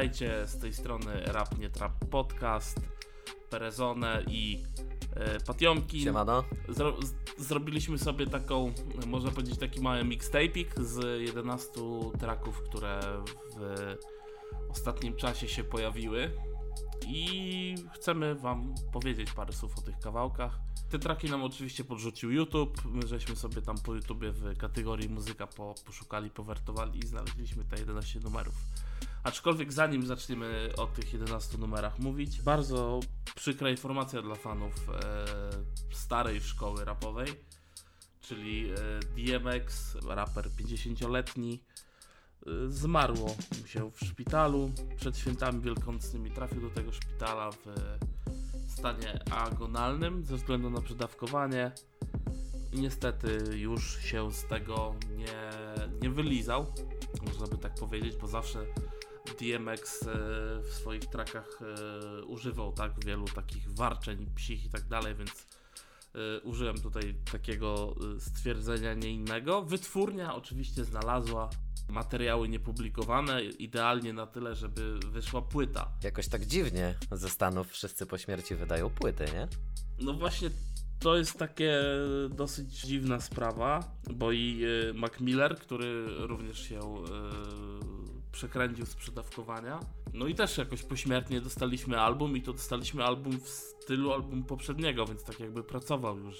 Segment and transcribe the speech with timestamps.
[0.00, 2.80] Witajcie z tej strony Rap Nie Trap Podcast,
[3.50, 4.62] Perezone i
[5.14, 6.00] e, Patiomki.
[6.00, 6.44] Siemano.
[6.68, 6.96] Zro
[7.38, 8.72] zrobiliśmy sobie taką,
[9.06, 11.70] można powiedzieć, taki mały mixtape'ik z 11
[12.18, 13.00] tracków, które
[13.56, 13.94] w
[14.70, 16.32] ostatnim czasie się pojawiły.
[17.06, 20.58] I chcemy Wam powiedzieć parę słów o tych kawałkach.
[20.90, 22.84] Te traki nam oczywiście podrzucił YouTube.
[22.84, 27.78] My żeśmy sobie tam po YouTubie w kategorii muzyka po, poszukali, powertowali i znaleźliśmy te
[27.78, 28.54] 11 numerów.
[29.24, 33.00] Aczkolwiek zanim zaczniemy o tych 11 numerach mówić, bardzo
[33.34, 37.28] przykra informacja dla fanów e, starej szkoły rapowej,
[38.20, 41.62] czyli e, DMX, raper 50-letni,
[42.46, 46.30] e, zmarło się w szpitalu przed świętami wielkanocnymi.
[46.30, 47.64] Trafił do tego szpitala w
[48.68, 51.72] stanie agonalnym ze względu na przedawkowanie
[52.72, 55.50] i niestety już się z tego nie,
[56.02, 56.66] nie wylizał,
[57.26, 58.66] można by tak powiedzieć, bo zawsze
[59.38, 60.06] DMX e,
[60.62, 65.46] w swoich trakach e, używał tak wielu takich warczeń psich i tak dalej, więc
[66.14, 69.62] e, użyłem tutaj takiego stwierdzenia nie innego.
[69.62, 71.50] Wytwórnia oczywiście znalazła
[71.88, 75.92] materiały niepublikowane, idealnie na tyle, żeby wyszła płyta.
[76.02, 79.48] Jakoś tak dziwnie ze Stanów wszyscy po śmierci wydają płyty, nie?
[79.98, 80.50] No właśnie
[80.98, 81.82] to jest takie
[82.30, 84.64] dosyć dziwna sprawa, bo i
[84.94, 86.80] Mac Miller, który również się
[88.32, 89.80] przekręcił z przedawkowania,
[90.12, 95.06] no i też jakoś pośmiertnie dostaliśmy album i to dostaliśmy album w stylu album poprzedniego,
[95.06, 96.36] więc tak jakby pracował już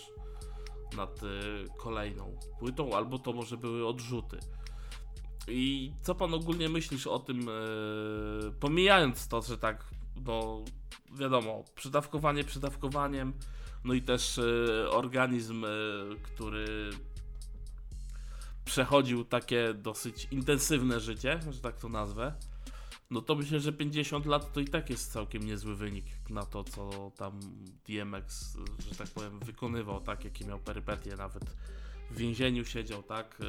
[0.96, 1.26] nad e,
[1.76, 4.38] kolejną płytą, albo to może były odrzuty.
[5.48, 7.52] I co pan ogólnie myślisz o tym, e,
[8.60, 9.84] pomijając to, że tak,
[10.26, 10.64] no
[11.12, 13.32] wiadomo, przedawkowanie przedawkowaniem,
[13.84, 15.66] no i też e, organizm,
[16.22, 16.90] który
[18.70, 22.34] przechodził takie dosyć intensywne życie, że tak to nazwę,
[23.10, 26.64] no to myślę, że 50 lat to i tak jest całkiem niezły wynik na to,
[26.64, 27.40] co tam
[27.88, 28.56] DMX,
[28.88, 31.44] że tak powiem, wykonywał, tak, jakie miał perypetie, nawet
[32.10, 33.38] w więzieniu siedział, tak.
[33.40, 33.46] Eee,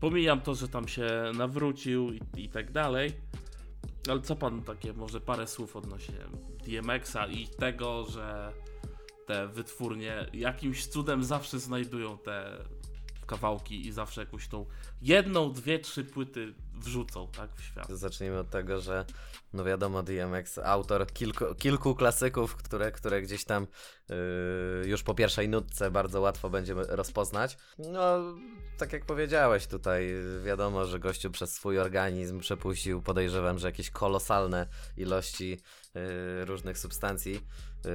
[0.00, 3.12] pomijam to, że tam się nawrócił i, i tak dalej.
[4.08, 6.18] Ale co pan takie, może parę słów odnośnie
[6.66, 8.52] DMX-a i tego, że
[9.26, 12.64] te wytwórnie jakimś cudem zawsze znajdują te
[13.36, 14.66] kawałki i zawsze jakąś tą
[15.02, 17.88] jedną, dwie, trzy płyty wrzucą, tak, w świat.
[17.90, 19.04] Zacznijmy od tego, że
[19.52, 23.66] no wiadomo, DMX, autor kilku, kilku klasyków, które, które gdzieś tam
[24.08, 24.16] yy,
[24.88, 27.56] już po pierwszej nutce bardzo łatwo będziemy rozpoznać.
[27.78, 28.18] No,
[28.78, 30.14] tak jak powiedziałeś tutaj,
[30.44, 34.66] wiadomo, że gościu przez swój organizm przepuścił, podejrzewam, że jakieś kolosalne
[34.96, 35.60] ilości
[35.94, 37.40] yy, różnych substancji,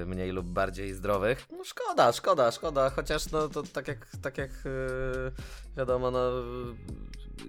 [0.06, 1.46] mniej lub bardziej zdrowych.
[1.52, 5.32] No szkoda, szkoda, szkoda, chociaż no to tak jak, tak jak yy,
[5.78, 6.32] wiadomo, no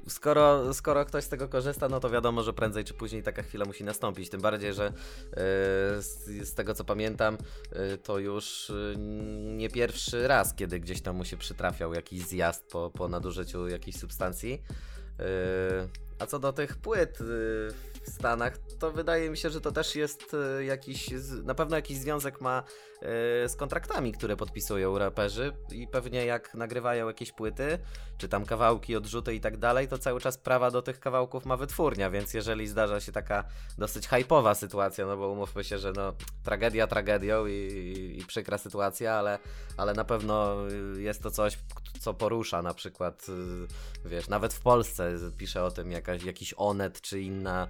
[0.09, 3.65] skoro, skoro ktoś z tego korzysta, no to wiadomo, że prędzej czy później taka chwila
[3.65, 4.31] musi nastąpić.
[4.31, 4.93] Tym bardziej, że yy,
[6.03, 7.39] z, tego co pamiętam,
[8.03, 8.73] to już
[9.57, 13.97] nie pierwszy raz, kiedy gdzieś tam mu się przytrafiał jakiś zjazd po, po nadużyciu jakiejś
[13.97, 14.63] substancji.
[16.19, 17.19] A co do tych płyt
[18.09, 21.11] Stanach, to wydaje mi się, że to też jest yy, jakiś,
[21.45, 22.63] na pewno jakiś związek ma
[23.03, 23.09] yy,
[23.49, 27.79] z kontraktami, które podpisują raperzy i pewnie jak nagrywają jakieś płyty,
[28.19, 31.57] czy tam kawałki, odrzuty i tak dalej, to cały czas prawa do tych kawałków ma
[31.57, 33.45] wytwórnia, więc jeżeli zdarza się taka
[33.79, 36.13] dosyć hypowa sytuacja, no bo umówmy się, że no
[36.45, 39.39] tragedia tragedią i, i, i przykra sytuacja, ale,
[39.77, 41.59] ale na pewno y, jest to coś,
[42.01, 43.27] co porusza na przykład,
[44.05, 47.69] y, wiesz, nawet w Polsce pisze o tym jakaś, jakiś Onet czy inna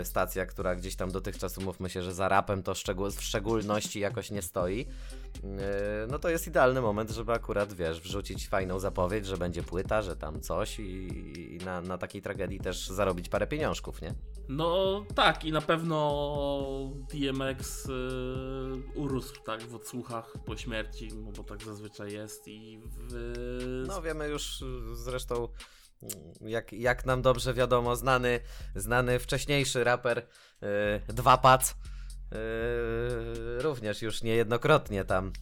[0.00, 4.00] y, stacja, która gdzieś tam dotychczas umówmy się, że za rapem to szczegół, w szczególności
[4.00, 4.86] jakoś nie stoi, y,
[6.10, 10.16] no to jest idealny moment, żeby akurat, wiesz, wrzucić fajną zapowiedź, że będzie płyta, że
[10.16, 11.08] tam coś i,
[11.54, 14.14] i na, na takiej tragedii też zarobić parę pieniążków, nie?
[14.48, 15.98] No tak i na pewno
[17.12, 17.90] DMX y,
[18.94, 22.78] urósł tak w odsłuchach po śmierci, bo tak zazwyczaj jest i
[23.08, 23.27] w...
[23.86, 25.48] No wiemy już y, zresztą,
[26.02, 26.06] y,
[26.50, 28.40] jak, jak nam dobrze wiadomo, znany,
[28.76, 31.74] znany wcześniejszy raper y, Dwa Pac y,
[33.62, 35.32] również już niejednokrotnie tam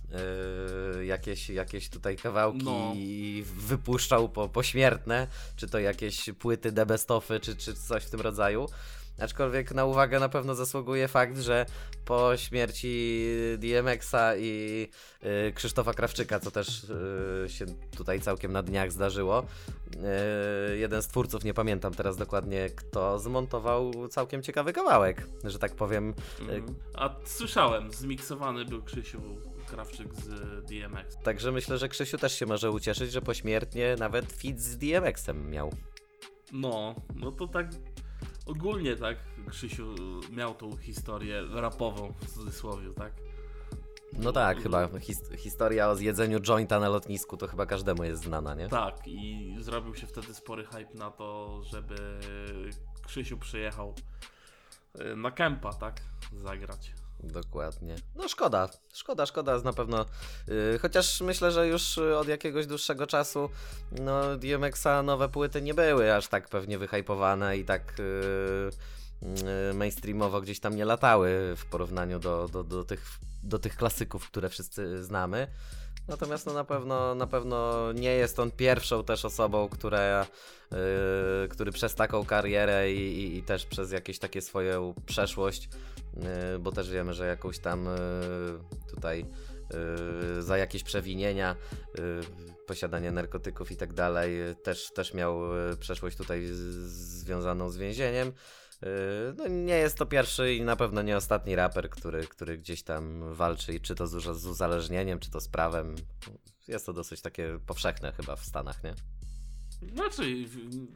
[1.00, 2.92] y, jakieś, jakieś tutaj kawałki No.
[3.66, 8.66] wypuszczał po, pośmiertne, czy to jakieś płyty debestofy, czy, czy coś w tym rodzaju.
[9.18, 11.66] Aczkolwiek na uwagę na pewno zasługuje fakt, że
[12.04, 13.24] po śmierci
[13.58, 14.88] DMX-a i
[15.48, 17.66] y, Krzysztofa Krawczyka, co też y, się
[17.96, 19.42] tutaj całkiem na dniach zdarzyło,
[20.72, 25.74] y, jeden z twórców, nie pamiętam teraz dokładnie kto, zmontował całkiem ciekawy kawałek, że tak
[25.74, 26.14] powiem.
[26.40, 26.74] Mhm.
[26.94, 29.20] A słyszałem, zmiksowany był Krzysiu
[29.66, 30.28] Krawczyk z
[30.64, 31.16] DMX.
[31.22, 35.72] Także myślę, że Krzysiu też się może ucieszyć, że pośmiertnie nawet fit z DMX-em miał.
[36.52, 37.66] No, no to tak
[38.46, 39.16] ogólnie tak
[39.50, 39.94] Krzysiu
[40.30, 43.12] miał tą historię rapową w cudzysłowie, tak?
[44.12, 48.54] No tak, chyba his historia o zjedzeniu jointa na lotnisku to chyba każdemu jest znana,
[48.54, 48.68] nie?
[48.68, 51.96] Tak, i zrobił się wtedy spory hype na to, żeby
[53.06, 53.94] Krzysiu przyjechał
[55.00, 56.00] y, na kempa, tak?
[56.32, 56.92] Zagrać.
[57.20, 57.96] Dokładnie.
[58.14, 60.04] No szkoda, szkoda, szkoda na pewno.
[60.48, 63.50] Yy, chociaż myślę, że już od jakiegoś dłuższego czasu
[63.92, 68.70] no DMX-a nowe płyty nie były aż tak pewnie wyhypowane i tak yy,
[69.68, 73.02] yy, mainstreamowo gdzieś tam nie latały w porównaniu do, do, do, tych,
[73.42, 75.46] do tych klasyków, które wszyscy znamy.
[76.08, 80.26] Natomiast no na pewno na pewno nie jest on pierwszą też osobą, która,
[80.70, 85.68] yy, który przez taką karierę i, i, i, też przez jakieś takie swoją przeszłość,
[86.60, 89.26] bo też wiemy, że jakąś tam yy, tutaj
[90.38, 91.56] y, za jakieś przewinienia,
[92.66, 94.32] posiadanie narkotyków i tak dalej,
[94.62, 95.40] też, też miał
[95.80, 96.46] przeszłość tutaj
[96.86, 98.32] związaną z więzieniem.
[99.36, 103.34] No, nie jest to pierwszy i na pewno nie ostatni raper, który, który gdzieś tam
[103.34, 105.94] walczy, czy to z, z uzależnieniem, czy to z prawem.
[106.68, 108.94] Jest to dosyć takie powszechne chyba w Stanach, nie?
[109.94, 110.46] Znaczy,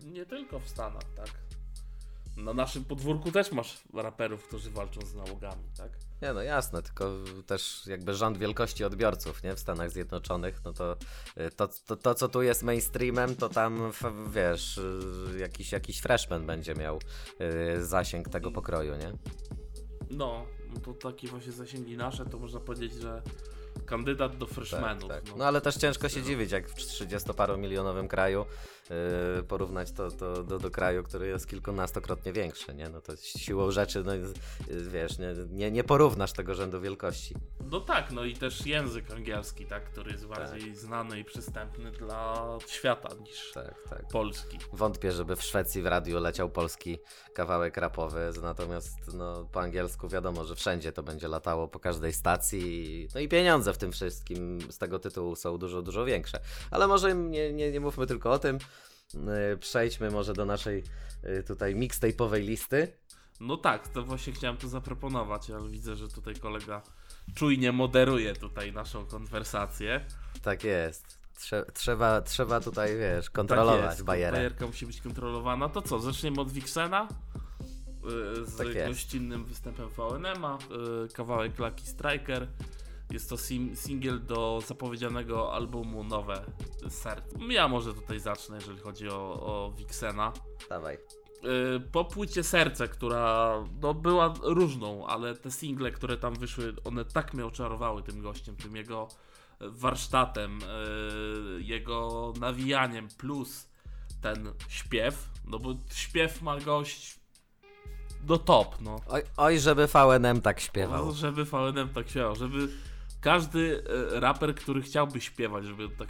[0.05, 1.31] nie tylko w Stanach, tak?
[2.45, 5.93] Na naszym podwórku też masz raperów, którzy walczą z nałogami, tak?
[6.23, 7.11] Nie, no jasne, tylko
[7.47, 10.97] też jakby rząd wielkości odbiorców, nie, w Stanach Zjednoczonych, no to
[11.39, 13.93] y, to, to, to co tu jest mainstreamem, to tam,
[14.33, 17.01] wiesz, y, jakiś, jakiś freshman będzie miał
[17.77, 19.13] y, zasięg tego pokroju, nie?
[20.11, 20.47] No,
[20.85, 23.23] to takie właśnie zasięgi nasze, to można powiedzieć, że
[23.87, 25.09] kandydat do freshmanów.
[25.09, 25.31] Tak, tak.
[25.31, 25.37] No.
[25.37, 25.45] no.
[25.45, 28.45] ale też ciężko się dziwić, jak w 30-paromilionowym kraju
[29.37, 32.89] yy, porównać to, to do, do kraju, który jest kilkunastokrotnie większy, nie?
[32.89, 34.13] No to siłą rzeczy, no
[34.93, 37.35] wiesz, nie, nie, nie porównasz tego rzędu wielkości.
[37.71, 40.77] No tak, no i też język angielski, tak, który jest bardziej tak.
[40.77, 44.09] znany i przystępny dla świata niż tak, tak.
[44.09, 44.59] polski.
[44.73, 46.99] Wątpię, żeby w Szwecji w radiu leciał polski
[47.35, 53.09] kawałek rapowy, natomiast no, po angielsku wiadomo, że wszędzie to będzie latało po każdej stacji,
[53.15, 56.41] no i pieniądze w tym wszystkim z tego tytułu są dużo, dużo większe.
[56.71, 58.59] Ale może nie, nie, nie mówmy tylko o tym,
[59.61, 60.83] przejdźmy może do naszej
[61.23, 62.93] e, tutaj mixtape'owej listy.
[63.41, 66.83] No tak, to właśnie chciałem to zaproponować, ale widzę, że tutaj kolega
[67.35, 70.05] czujnie moderuje tutaj naszą konwersację.
[70.43, 71.21] Tak jest.
[71.39, 74.37] Trze trzeba, trzeba tutaj, wiesz, kontrolować tak jest, bajerę.
[74.37, 75.69] Bajerka musi być kontrolowana.
[75.69, 77.09] To co, zaczniemy od Wixena?
[77.11, 80.59] E, z tak gościnnym występem VNM-a.
[81.15, 82.47] Kawałek Lucky Striker.
[83.11, 86.45] Jest to sim singiel do zapowiedzianego albumu Nowe
[86.89, 87.39] Serce.
[87.49, 90.33] Ja może tutaj zacznę, jeżeli chodzi o, o Vixena.
[90.69, 90.99] Dawaj.
[91.43, 97.05] Yy, po płycie Serce, która no, była różną, ale te single, które tam wyszły, one
[97.05, 99.09] tak mnie oczarowały tym gościem, tym jego
[99.61, 100.59] warsztatem,
[101.57, 103.69] yy, jego nawijaniem, plus
[104.21, 107.21] ten śpiew, no bo śpiew ma gość
[108.23, 109.01] do top, no.
[109.09, 111.07] Oj, oj żeby VNM tak śpiewał.
[111.07, 112.69] No, żeby VNM tak śpiewał, żeby
[113.21, 113.83] każdy
[114.17, 116.09] e, raper, który chciałby śpiewać, żeby tak,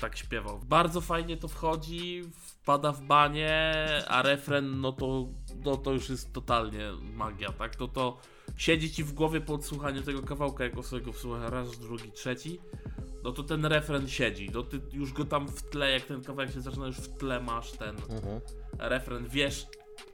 [0.00, 0.58] tak śpiewał.
[0.58, 3.74] Bardzo fajnie to wchodzi, wpada w banie,
[4.08, 5.28] a refren, no to,
[5.64, 7.76] no to już jest totalnie magia, tak?
[7.76, 8.18] To to
[8.56, 12.60] siedzi ci w głowie po odsłuchaniu tego kawałka, jak sobie go raz, drugi, trzeci,
[13.24, 14.50] no to ten refren siedzi.
[14.54, 17.40] No ty już go tam w tle, jak ten kawałek się zaczyna, już w tle
[17.40, 18.40] masz ten mhm.
[18.78, 19.66] refren, wiesz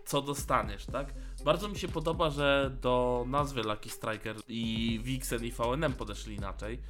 [0.05, 1.15] co dostaniesz, tak?
[1.45, 6.83] Bardzo mi się podoba, że do nazwy Lucky Striker i Vixen i VNM podeszli inaczej.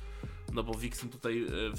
[0.53, 1.73] No bo Vixen tutaj y,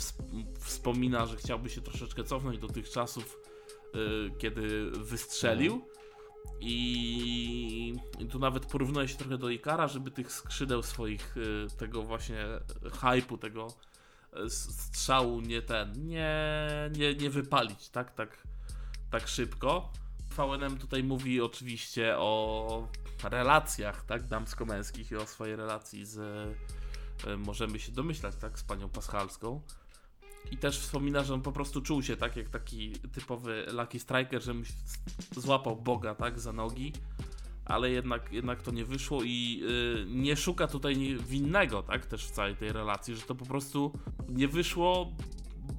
[0.59, 3.37] wspomina, że chciałby się troszeczkę cofnąć do tych czasów,
[3.95, 5.81] y, kiedy wystrzelił.
[6.59, 7.93] I,
[8.31, 12.45] tu nawet porównuje się trochę do Ikara, żeby tych skrzydeł swoich, y, tego właśnie
[13.01, 13.67] hypu, tego
[14.47, 16.39] strzału nie ten, nie,
[16.97, 18.43] nie, nie wypalić, tak, tak,
[19.11, 19.91] tak szybko.
[20.37, 22.87] VNM tutaj mówi oczywiście o
[23.23, 26.17] relacjach, tak, damsko-męskich i o swojej relacji z,
[27.27, 29.61] e, możemy się domyślać, tak, z panią Paschalską.
[30.51, 34.43] I też wspomina, że on po prostu czuł się tak jak taki typowy Lucky Striker,
[34.43, 34.53] że
[35.31, 36.93] złapał Boga, tak, za nogi,
[37.65, 42.31] ale jednak, jednak to nie wyszło i yy, nie szuka tutaj winnego, tak, też w
[42.31, 43.91] całej tej relacji, że to po prostu
[44.29, 45.11] nie wyszło,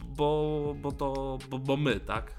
[0.07, 2.39] bo, bo to, bo, bo my, tak,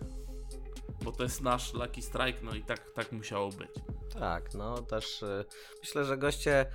[1.08, 3.70] bo to jest nasz Lucky Strike, no i tak, tak musiało być.
[4.20, 5.46] Tak, no też y,
[5.80, 6.66] myślę, że goście,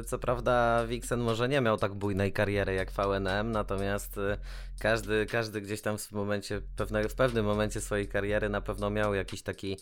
[0.00, 4.38] y, co prawda Vixen może nie miał tak bujnej kariery jak VNM, natomiast y,
[4.80, 9.14] każdy, każdy gdzieś tam w momencie, pewne, w pewnym momencie swojej kariery na pewno miał
[9.14, 9.78] jakiś taki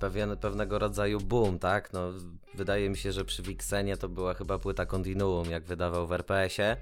[0.00, 1.92] pewien, pewnego rodzaju boom, tak?
[1.92, 2.12] No,
[2.54, 6.76] wydaje mi się, że przy Vixenie to była chyba płyta Continuum, jak wydawał w RPS-ie.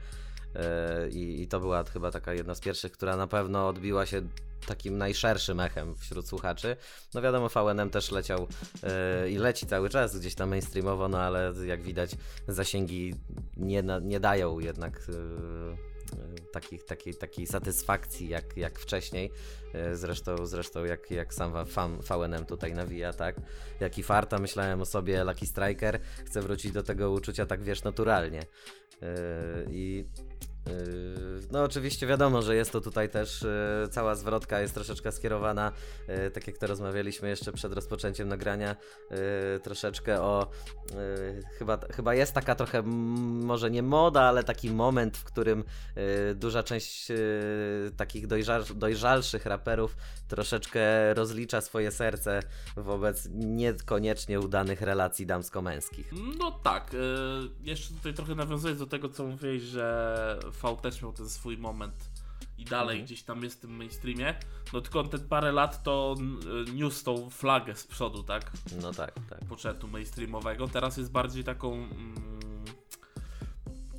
[1.10, 4.22] I, I, to była chyba taka jedna z pierwszych, która na pewno odbiła się
[4.66, 6.76] takim najszerszym echem wśród słuchaczy.
[7.14, 8.46] No wiadomo, VNM też leciał
[9.22, 12.10] yy, i leci cały czas gdzieś tam mainstreamowo, no ale jak widać
[12.48, 13.14] zasięgi
[13.56, 15.76] nie, nie dają jednak yy,
[16.52, 19.30] takich, takiej, takiej satysfakcji jak, jak wcześniej.
[19.74, 23.36] Yy, zresztą, zresztą jak, jak sam fan VNM tutaj nawija, tak?
[23.80, 27.82] Jak i farta, myślałem o sobie Lucky Striker, chcę wrócić do tego uczucia tak wiesz,
[27.82, 28.42] naturalnie.
[29.70, 30.04] I
[31.50, 35.72] no, oczywiście wiadomo, że jest to tutaj też yy, cała zwrotka jest troszeczkę skierowana,
[36.08, 38.76] yy, tak jak to rozmawialiśmy jeszcze przed rozpoczęciem nagrania,
[39.62, 40.50] troszeczkę o.
[41.58, 45.64] Chyba, chyba jest taka trochę, może nie moda, ale taki moment, w którym
[46.34, 47.12] duża część
[47.96, 49.96] takich dojrzal, dojrzalszych raperów
[50.28, 52.42] troszeczkę rozlicza swoje serce
[52.76, 56.12] wobec niekoniecznie udanych relacji damsko-męskich.
[56.38, 56.96] No tak.
[57.62, 62.10] Jeszcze tutaj trochę nawiązując do tego, co mówiłeś, że V też miał ten swój moment
[62.58, 63.04] i dalej mhm.
[63.04, 64.38] gdzieś tam jest w tym mainstreamie.
[64.72, 66.14] No tylko ten parę lat to
[66.74, 68.52] niósł tą flagę z przodu, tak?
[68.82, 69.44] No tak, tak.
[69.48, 70.68] Początku mainstreamowego.
[70.68, 72.64] Teraz jest bardziej taką mm,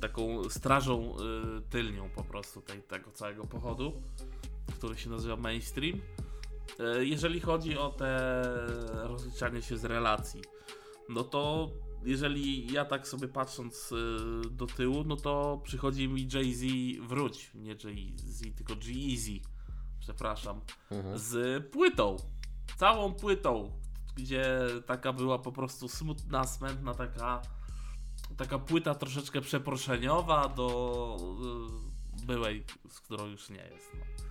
[0.00, 4.02] taką strażą y, tylnią po prostu tej, tego całego pochodu,
[4.76, 6.00] który się nazywa mainstream.
[6.98, 8.42] Y, jeżeli chodzi o te
[8.92, 10.42] rozliczanie się z relacji,
[11.08, 11.70] no to
[12.04, 16.64] jeżeli ja tak sobie patrząc y, do tyłu, no to przychodzi mi Jay-Z
[17.08, 19.40] wróć, nie Jay-Z, tylko G-Easy,
[20.00, 21.18] przepraszam, mhm.
[21.18, 22.16] z płytą,
[22.76, 23.72] całą płytą,
[24.16, 27.42] gdzie taka była po prostu smutna, smętna taka
[28.36, 31.16] taka płyta troszeczkę przeproszeniowa do
[32.22, 33.90] y, byłej, z którą już nie jest.
[33.94, 34.29] No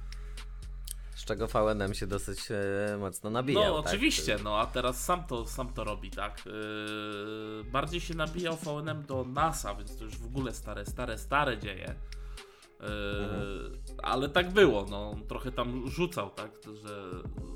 [1.30, 3.64] czego VNM się dosyć e, mocno nabijał.
[3.64, 3.94] No tak?
[3.94, 6.46] oczywiście, no a teraz sam to, sam to robi, tak.
[6.46, 11.58] Yy, bardziej się nabijał VNM do NASA, więc to już w ogóle stare, stare, stare
[11.58, 11.96] dzieje.
[12.80, 13.80] Yy, mhm.
[14.04, 16.52] Ale tak było, no trochę tam rzucał, tak,
[16.84, 17.12] że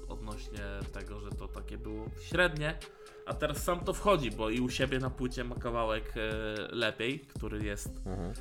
[0.09, 2.77] odnośnie tego, że to takie było średnie.
[3.25, 6.31] A teraz sam to wchodzi, bo i u siebie na płycie ma kawałek e,
[6.71, 8.33] lepiej, który jest mhm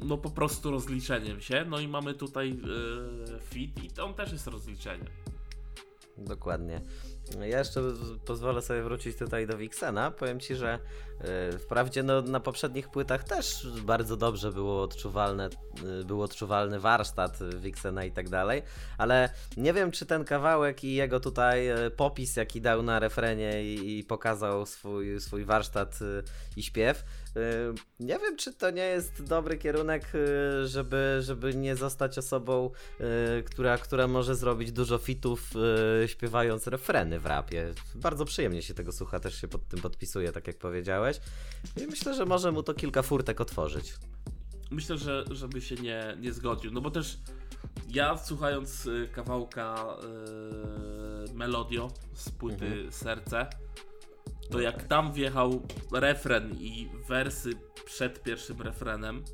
[0.00, 1.64] no po prostu rozliczeniem się.
[1.68, 5.06] No i mamy tutaj yy, fit i on też jest rozliczeniem.
[6.18, 6.80] Dokładnie.
[7.40, 7.80] Ja jeszcze
[8.24, 10.10] pozwolę sobie wrócić tutaj do Wixena.
[10.10, 10.78] Powiem ci, że
[11.52, 15.48] yy, wprawdzie no, na poprzednich płytach też bardzo dobrze było odczuwalne,
[15.82, 18.62] yy, był odczuwalny warsztat Wixena i tak dalej,
[18.98, 23.64] ale nie wiem, czy ten kawałek i jego tutaj yy, popis, jaki dał na refrenie
[23.64, 25.98] i, i pokazał swój, swój warsztat
[26.56, 27.04] i śpiew,
[28.00, 30.12] nie wiem, czy to nie jest dobry kierunek,
[30.64, 32.70] żeby, żeby nie zostać osobą,
[33.44, 35.50] która, która może zrobić dużo fitów
[36.06, 37.74] śpiewając refreny w rapie.
[37.94, 41.20] Bardzo przyjemnie się tego słucha, też się pod tym podpisuje, tak jak powiedziałeś.
[41.82, 43.94] I myślę, że może mu to kilka furtek otworzyć.
[44.70, 47.18] Myślę, że żeby się nie, nie zgodził, no bo też
[47.88, 49.96] ja słuchając kawałka
[51.28, 52.92] yy, Melodio z płyty mhm.
[52.92, 53.46] Serce,
[54.50, 57.52] to jak tam wjechał refren i wersy
[57.84, 59.24] przed pierwszym refrenem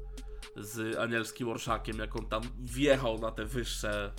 [0.57, 4.13] z anielskim orszakiem, jak on tam wjechał na te wyższe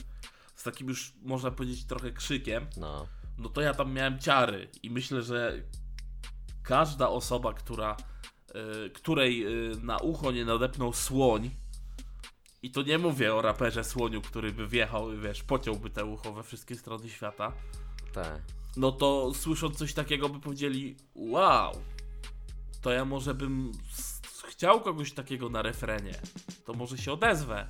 [0.62, 3.08] z takim już można powiedzieć trochę krzykiem, no,
[3.38, 5.64] no to ja tam miałem ciary i myślę, że
[6.64, 7.98] każda osoba, która
[8.86, 11.50] y, której y, na ucho nie nadepnął słoń
[12.64, 16.44] i to nie mówię o raperze słoniu, który by wjechał, wiesz, pociąłby te ucho we
[16.44, 17.54] wszystkie strony świata.
[18.14, 21.72] Tak no to słysząc coś takiego by powiedzieli wow,
[22.82, 23.72] to ja może bym
[24.48, 26.14] chciał kogoś takiego na refrenie,
[26.66, 27.68] to może się odezwę.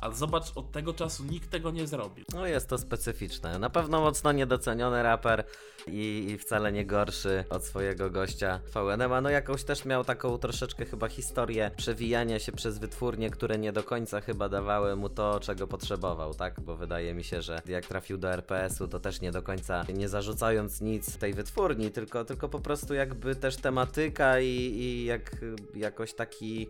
[0.00, 2.24] Ale zobacz, od tego czasu nikt tego nie zrobił.
[2.34, 3.58] No jest to specyficzne.
[3.58, 5.44] Na pewno mocno niedoceniony raper
[5.86, 9.22] i, i wcale nie gorszy od swojego gościa VNM.
[9.22, 13.82] No jakąś też miał taką troszeczkę chyba historię przewijania się przez wytwórnie, które nie do
[13.82, 16.60] końca chyba dawały mu to, czego potrzebował, tak?
[16.60, 20.08] Bo wydaje mi się, że jak trafił do RPS-u, to też nie do końca nie
[20.08, 25.36] zarzucając nic tej wytwórni, tylko, tylko po prostu jakby też tematyka i, i jak,
[25.74, 26.68] jakoś taki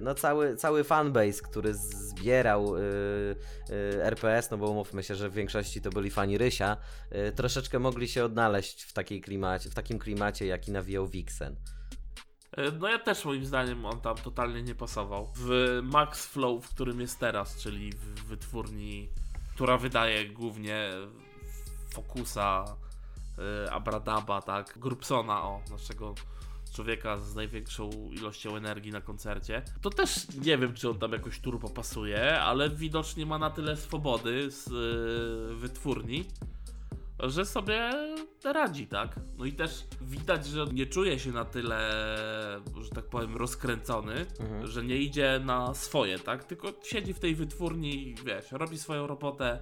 [0.00, 2.80] no cały, cały fanbase, który zbierał y,
[3.70, 6.76] y, RPS, no bo umówmy się, że w większości to byli fani Rysia,
[7.36, 11.56] troszeczkę mogli się odnaleźć w, takiej klimacie, w takim klimacie, jaki nawijał Vixen.
[12.80, 15.32] No ja też moim zdaniem on tam totalnie nie pasował.
[15.36, 19.08] W Max Flow, w którym jest teraz, czyli w wytwórni,
[19.54, 20.90] która wydaje głównie
[21.92, 22.64] Focusa,
[23.70, 26.14] Abradaba, tak, Grupsona, o, naszego
[26.70, 29.62] człowieka z największą ilością energii na koncercie.
[29.80, 33.76] To też nie wiem, czy on tam jakoś turbo pasuje, ale widocznie ma na tyle
[33.76, 36.24] swobody z yy, wytwórni,
[37.18, 37.90] że sobie
[38.44, 39.20] radzi, tak?
[39.38, 41.90] No i też widać, że nie czuje się na tyle,
[42.80, 44.66] że tak powiem, rozkręcony, mhm.
[44.66, 46.44] że nie idzie na swoje, tak?
[46.44, 49.58] Tylko siedzi w tej wytwórni i wiesz, robi swoją robotę,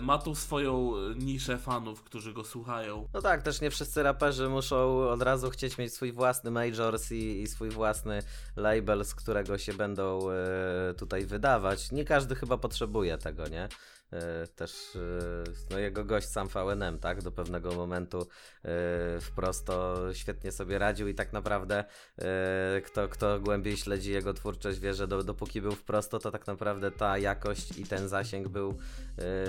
[0.00, 3.08] ma tu swoją niszę fanów, którzy go słuchają.
[3.14, 7.42] No tak, też nie wszyscy raperzy muszą od razu chcieć mieć swój własny majors i,
[7.42, 8.22] i swój własny
[8.56, 11.92] label, z którego się będą e, tutaj wydawać.
[11.92, 13.68] Nie każdy chyba potrzebuje tego, nie?
[14.14, 15.00] E, też e,
[15.70, 18.26] no jego gość sam VNM, tak, do pewnego momentu
[18.64, 21.84] e, wprost to świetnie sobie radził i tak naprawdę
[22.84, 26.90] kto, kto głębiej śledzi jego twórczość wie, że do, dopóki był wprost, to tak naprawdę
[26.90, 28.78] ta jakość i ten zasięg był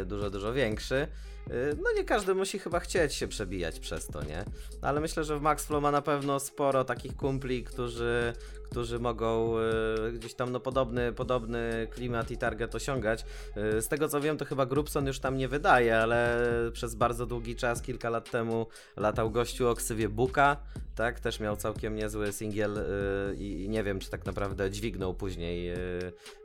[0.06, 1.08] dużo, dużo większy.
[1.50, 4.46] E, No nie każdy musi chyba chcieć się przebijać przez to, nie?
[4.82, 8.34] Ale myślę, że w Maxflow ma na pewno sporo takich kumpli, którzy,
[8.64, 13.26] którzy mogą e, gdzieś tam no podobny, podobny klimat i target osiągać.
[13.56, 16.40] E, Z tego co wiem, to chyba Grubson już tam nie wydaje, ale
[16.74, 20.58] przez bardzo długi czas, kilka lat temu latał gościu o ksywie Buka,
[20.96, 21.20] tak?
[21.20, 22.80] Też miał całkiem niezły singiel
[23.38, 25.74] i nie wiem, czy tak naprawdę dźwignął później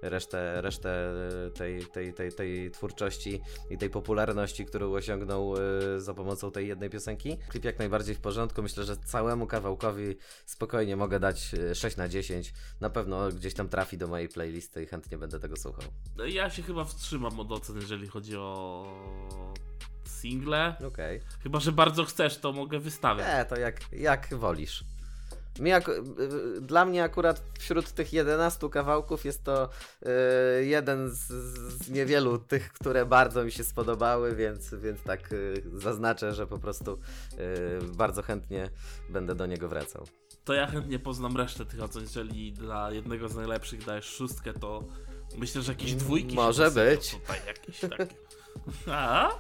[0.03, 1.13] resztę, resztę
[1.55, 3.41] tej, tej, tej, tej twórczości
[3.71, 7.39] i tej popularności, którą osiągnął e, za pomocą tej jednej piosenki.
[7.49, 8.63] Klip jak najbardziej w porządku.
[8.63, 10.17] Myślę, że całemu kawałkowi
[10.47, 12.53] spokojnie mogę dać e, 6 na 10.
[12.81, 15.85] Na pewno gdzieś tam trafi do mojej playlisty i chętnie będę tego słuchał.
[16.17, 18.87] No Ja się chyba wstrzymam od ocen, jeżeli chodzi o
[20.05, 20.75] single.
[20.87, 21.21] Okej.
[21.43, 23.39] Chyba, że bardzo chcesz, to mogę wystawiać.
[23.39, 24.85] Nie, to jak, jak wolisz.
[25.61, 29.69] Mi ak- y, dla mnie akurat wśród tych 11 kawałków jest to
[30.59, 31.27] y, jeden z,
[31.85, 36.59] z niewielu tych, które bardzo mi się spodobały, więc, więc tak y, zaznaczę, że po
[36.59, 38.71] prostu y, bardzo chętnie
[39.09, 40.07] będę do niego wracał.
[40.45, 42.03] To ja chętnie poznam resztę tych ocen.
[42.03, 44.85] Jeżeli dla jednego z najlepszych dajesz szóstkę, to
[45.39, 46.31] myślę, że jakieś dwójki.
[46.31, 47.11] się Może być.
[47.11, 48.07] Tutaj jakieś takie.
[48.93, 49.31] A?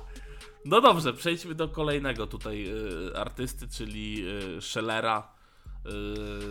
[0.64, 2.66] No dobrze, przejdźmy do kolejnego tutaj
[3.08, 4.24] y, artysty, czyli
[4.56, 5.39] y, Schellera y,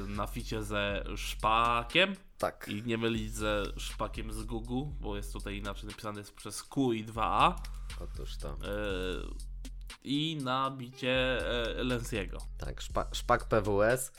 [0.07, 2.15] na ficie ze Szpakiem.
[2.37, 2.67] Tak.
[2.67, 6.93] I nie mylić ze Szpakiem z Gugu, bo jest tutaj inaczej napisane jest przez Q
[6.93, 7.53] i 2A.
[7.99, 8.53] Otóż to.
[8.53, 8.57] Y,
[10.03, 11.39] I na bicie
[11.79, 12.37] y, Lenziego.
[12.57, 14.11] Tak, szpa, szpak PWS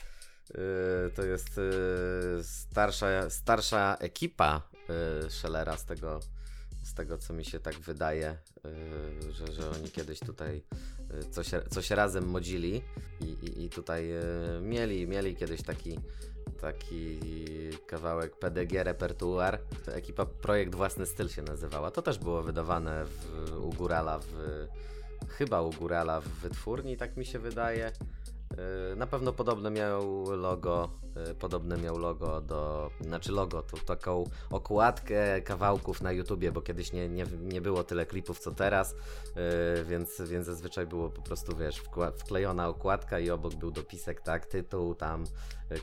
[1.15, 1.59] to jest
[2.41, 4.61] starsza, starsza ekipa
[5.29, 6.19] Schellera z tego,
[6.83, 8.37] z tego co mi się tak wydaje,
[9.23, 10.63] yy, że, że oni kiedyś tutaj
[11.13, 12.81] yy, coś, coś razem modzili
[13.21, 15.99] i, i, i tutaj yy, mieli, mieli kiedyś taki
[16.61, 17.19] taki
[17.87, 19.59] kawałek PDG Repertuar.
[19.87, 21.91] Ekipa Projekt Własny Styl się nazywała.
[21.91, 24.27] To też było wydawane w, u Górala w
[25.27, 27.91] chyba u Górala w wytwórni, tak mi się wydaje.
[28.51, 30.89] Yy, Na pewno podobne miał logo,
[31.27, 36.93] yy, podobne miał logo do, znaczy logo, to taką okładkę kawałków na YouTubie, bo kiedyś
[36.93, 38.95] nie, nie, nie było tyle klipów co teraz,
[39.75, 41.81] yy, więc, więc zazwyczaj było po prostu, wiesz,
[42.17, 45.23] wklejona okładka i obok był dopisek, tak, tytuł, tam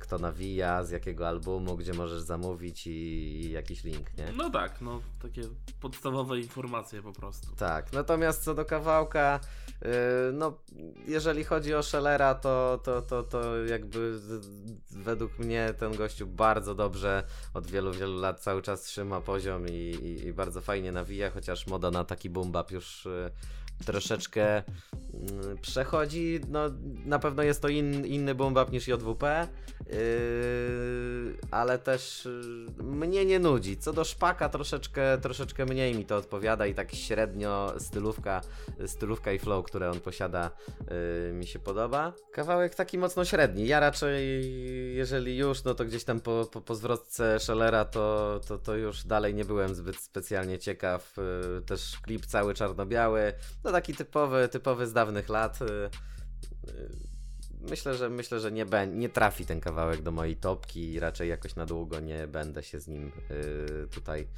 [0.00, 4.32] kto nawija, z jakiego albumu, gdzie możesz zamówić i, i jakiś link, nie?
[4.36, 5.42] No tak, no takie
[5.80, 7.56] podstawowe informacje po prostu.
[7.56, 9.40] Tak, natomiast co do kawałka,
[10.32, 10.58] no
[11.06, 14.18] jeżeli chodzi o Schellera, to, to, to, to jakby
[14.90, 19.72] według mnie ten gościu bardzo dobrze od wielu, wielu lat cały czas trzyma poziom i,
[19.72, 24.62] i, i bardzo fajnie nawija, chociaż moda na taki boom bap już yy, troszeczkę
[25.60, 26.40] przechodzi.
[26.48, 26.60] No,
[27.04, 29.48] na pewno jest to in, inny boom bap niż JWP,
[29.86, 29.96] yy,
[31.50, 32.28] ale też
[32.78, 33.76] yy, mnie nie nudzi.
[33.76, 38.40] Co do szpaka, troszeczkę, troszeczkę mniej mi to odpowiada i tak średnio stylówka,
[38.86, 40.50] stylówka i flow, które on posiada,
[41.26, 42.12] yy, mi się podoba.
[42.32, 43.66] Kawałek taki mocno średni.
[43.66, 44.24] Ja raczej,
[44.94, 49.04] jeżeli już, no to gdzieś tam po, po, po zwrotce Schellera, to, to, to już
[49.04, 51.16] dalej nie byłem zbyt specjalnie ciekaw.
[51.16, 53.32] Yy, też klip cały czarno-biały,
[53.64, 55.60] no taki typowy, typowy z dawnych lat.
[55.60, 55.90] Yy,
[56.66, 56.88] yy,
[57.70, 61.56] Myślę, że myślę, że nie, nie trafi ten kawałek do mojej topki i raczej jakoś
[61.56, 64.28] na długo nie będę się z nim yy, tutaj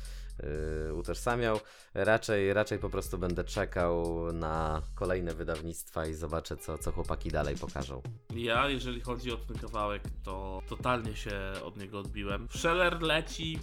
[0.94, 1.60] utożsamiał.
[1.94, 7.56] Raczej, raczej po prostu będę czekał na kolejne wydawnictwa i zobaczę, co, co chłopaki dalej
[7.56, 8.02] pokażą.
[8.34, 12.48] Ja, jeżeli chodzi o ten kawałek, to totalnie się od niego odbiłem.
[12.50, 13.58] Scheller leci,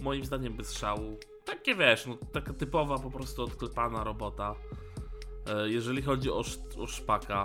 [0.00, 1.18] moim zdaniem, bez szału.
[1.44, 4.54] Takie wiesz, no, taka typowa po prostu odklepana robota.
[5.46, 7.44] E, Jeżeli chodzi o, sz- o szpaka.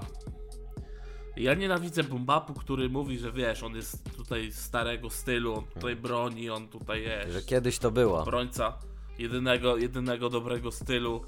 [1.38, 6.50] Ja nienawidzę Bumbapu, który mówi, że wiesz, on jest tutaj starego stylu, on tutaj broni,
[6.50, 7.32] on tutaj jest.
[7.34, 8.22] Że kiedyś to było.
[8.22, 8.78] obrońca
[9.20, 11.26] jedynego, jedynego dobrego stylu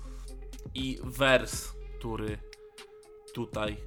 [0.76, 2.38] i wers, który
[3.34, 3.78] tutaj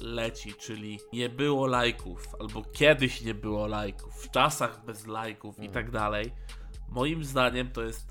[0.00, 5.68] leci, czyli nie było lajków, albo kiedyś nie było lajków, w czasach bez lajków i
[5.68, 6.32] tak dalej.
[6.88, 8.06] Moim zdaniem to jest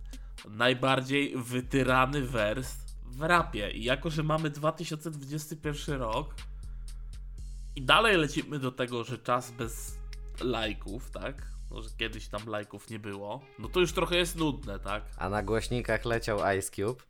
[0.49, 2.75] najbardziej wytyrany wers
[3.09, 3.71] w rapie.
[3.71, 6.35] I jako, że mamy 2021 rok
[7.75, 9.97] i dalej lecimy do tego, że czas bez
[10.41, 11.49] lajków, tak?
[11.71, 15.03] No, że kiedyś tam lajków nie było, no to już trochę jest nudne, tak?
[15.17, 17.03] A na głośnikach leciał Ice Cube.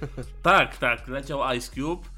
[0.42, 2.08] Tak, tak, leciał Ice Cube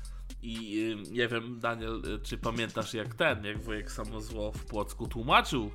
[0.43, 5.07] i y, nie wiem, Daniel, y, czy pamiętasz jak ten, jak wujek Samozło w Płocku
[5.09, 5.71] tłumaczył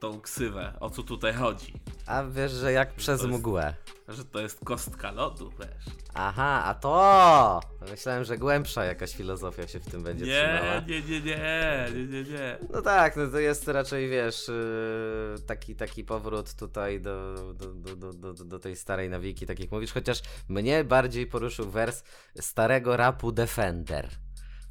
[0.00, 1.72] tą ksywę, o co tutaj chodzi.
[2.06, 3.74] A wiesz, że jak przez mgłę.
[4.08, 5.94] Że to jest kostka lodu, wiesz.
[6.14, 7.60] Aha, a to!
[7.90, 10.80] Myślałem, że głębsza jakaś filozofia się w tym będzie trzymała.
[10.80, 12.58] Nie, nie, nie, nie, nie, nie, nie.
[12.70, 18.12] No tak, no to jest raczej, wiesz, yy, taki, taki powrót tutaj do, do, do,
[18.12, 22.02] do, do, do tej starej nawiki, tak jak mówisz, chociaż mnie bardziej poruszył wers
[22.40, 24.08] starego rapu Defender.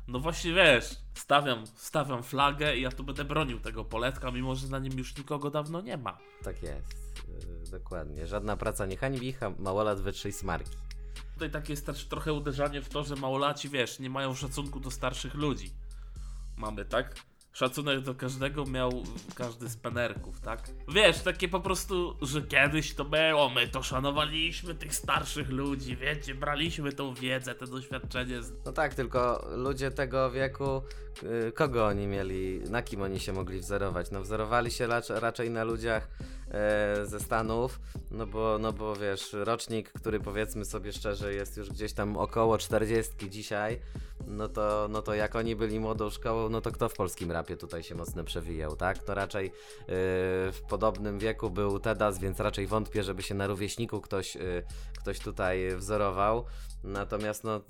[0.07, 4.67] No właśnie wiesz, stawiam, stawiam flagę i ja tu będę bronił tego poletka, mimo że
[4.67, 6.17] na nim już nikogo dawno nie ma.
[6.43, 8.27] Tak jest, yy, dokładnie.
[8.27, 10.77] Żadna praca nie hańbi, ha- małolat wytrzyj smarki.
[11.33, 14.91] Tutaj takie jest też trochę uderzanie w to, że małolaci, wiesz, nie mają szacunku do
[14.91, 15.71] starszych ludzi.
[16.57, 17.15] Mamy, tak?
[17.57, 19.03] Szacunek do każdego miał
[19.35, 20.69] każdy z penerków, tak?
[20.87, 26.35] Wiesz, takie po prostu, że kiedyś to było, my to szanowaliśmy tych starszych ludzi, wiecie,
[26.35, 30.81] braliśmy tą wiedzę, te doświadczenie No tak, tylko ludzie tego wieku,
[31.23, 34.11] yy, kogo oni mieli, na kim oni się mogli wzorować?
[34.11, 36.07] No wzorowali się rac- raczej na ludziach
[36.51, 37.79] e, ze Stanów,
[38.11, 42.57] no bo, no bo wiesz, rocznik, który powiedzmy sobie szczerze jest już gdzieś tam około
[42.57, 43.79] 40 dzisiaj,
[44.27, 47.57] no to, no to jak oni byli młodą szkołą, no to kto w polskim rapie
[47.57, 49.03] tutaj się mocno przewijał, tak?
[49.03, 49.51] To raczej yy,
[50.51, 54.63] w podobnym wieku był Tedas, więc raczej wątpię, żeby się na rówieśniku ktoś, yy,
[54.97, 56.45] ktoś tutaj wzorował.
[56.83, 57.61] Natomiast, no y,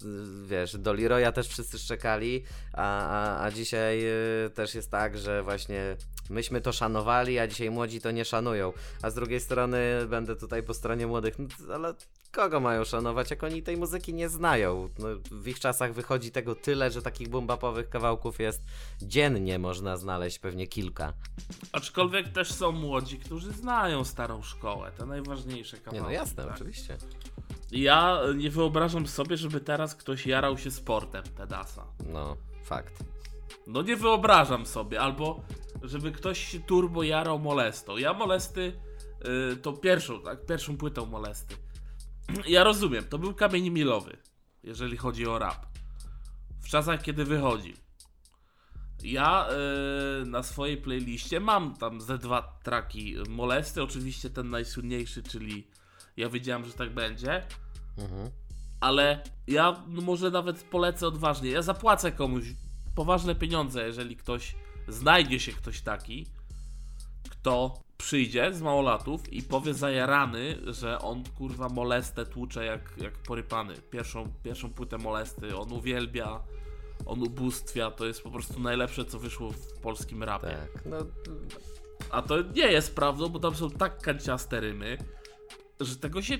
[0.45, 4.01] wiesz, do Leroya też wszyscy szczekali, a, a, a dzisiaj
[4.45, 5.97] y, też jest tak, że właśnie
[6.29, 8.73] myśmy to szanowali, a dzisiaj młodzi to nie szanują.
[9.01, 11.93] A z drugiej strony będę tutaj po stronie młodych, no, ale
[12.31, 14.89] kogo mają szanować, jak oni tej muzyki nie znają?
[14.99, 18.61] No, w ich czasach wychodzi tego tyle, że takich bumbapowych kawałków jest
[19.01, 21.13] dziennie można znaleźć pewnie kilka.
[21.71, 25.95] Aczkolwiek też są młodzi, którzy znają starą szkołę, te najważniejsze kawałki.
[25.95, 26.55] Nie no jasne, tak?
[26.55, 26.97] oczywiście.
[27.71, 31.85] Ja nie wyobrażam sobie, żeby teraz ktoś jarał się sportem Tedasa.
[32.13, 33.03] No, fakt.
[33.67, 35.41] No nie wyobrażam sobie, albo
[35.81, 37.97] żeby ktoś się turbo jarał molestą.
[37.97, 38.79] Ja molesty,
[39.53, 41.55] y, to pierwszą, tak, pierwszą płytą molesty.
[42.47, 44.17] Ja rozumiem, to był kamień milowy,
[44.63, 45.65] jeżeli chodzi o rap.
[46.61, 47.75] W czasach, kiedy wychodził.
[49.03, 49.47] Ja
[50.21, 55.67] y, na swojej playliście mam tam ze dwa traki molesty, oczywiście ten najsłynniejszy, czyli
[56.17, 57.47] ja wiedziałem, że tak będzie.
[57.97, 58.29] Mhm.
[58.79, 61.49] Ale ja no może nawet polecę odważnie.
[61.49, 62.43] Ja zapłacę komuś
[62.95, 64.55] poważne pieniądze, jeżeli ktoś
[64.88, 66.28] znajdzie się ktoś taki,
[67.30, 73.73] kto przyjdzie z małolatów i powie zajarany, że on kurwa molestę tłucze jak, jak porypany.
[73.91, 76.39] Pierwszą, pierwszą płytę molesty on uwielbia,
[77.06, 80.67] on ubóstwia, to jest po prostu najlepsze co wyszło w polskim rapie.
[80.73, 80.97] Tak, no
[82.12, 84.97] A to nie jest prawdą, bo tam są tak kanciaste rymy,
[85.80, 86.38] że tego się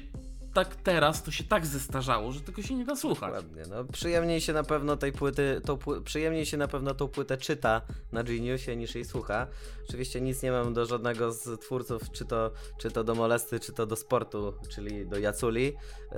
[0.58, 3.34] tak teraz, to się tak zestarzało, że tego się nie da słuchać.
[3.34, 7.08] Ładnie, no przyjemniej się na pewno tej płyty, tą, pły- przyjemniej się na pewno tą
[7.08, 9.48] płytę czyta na Geniusie niż jej słucha.
[9.88, 13.74] Oczywiście nic nie mam do żadnego z twórców, czy to, czy to do Molesty, czy
[13.74, 15.66] to do sportu, czyli do Jaculi.
[15.66, 16.18] Yy,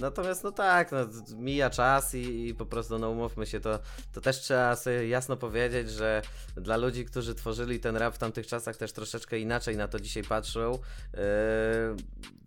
[0.00, 0.98] natomiast no tak, no,
[1.36, 3.78] mija czas i, i po prostu no umówmy się, to,
[4.12, 6.22] to też trzeba sobie jasno powiedzieć, że
[6.56, 10.22] dla ludzi, którzy tworzyli ten rap w tamtych czasach też troszeczkę inaczej na to dzisiaj
[10.22, 10.72] patrzą.
[11.14, 11.20] Yy,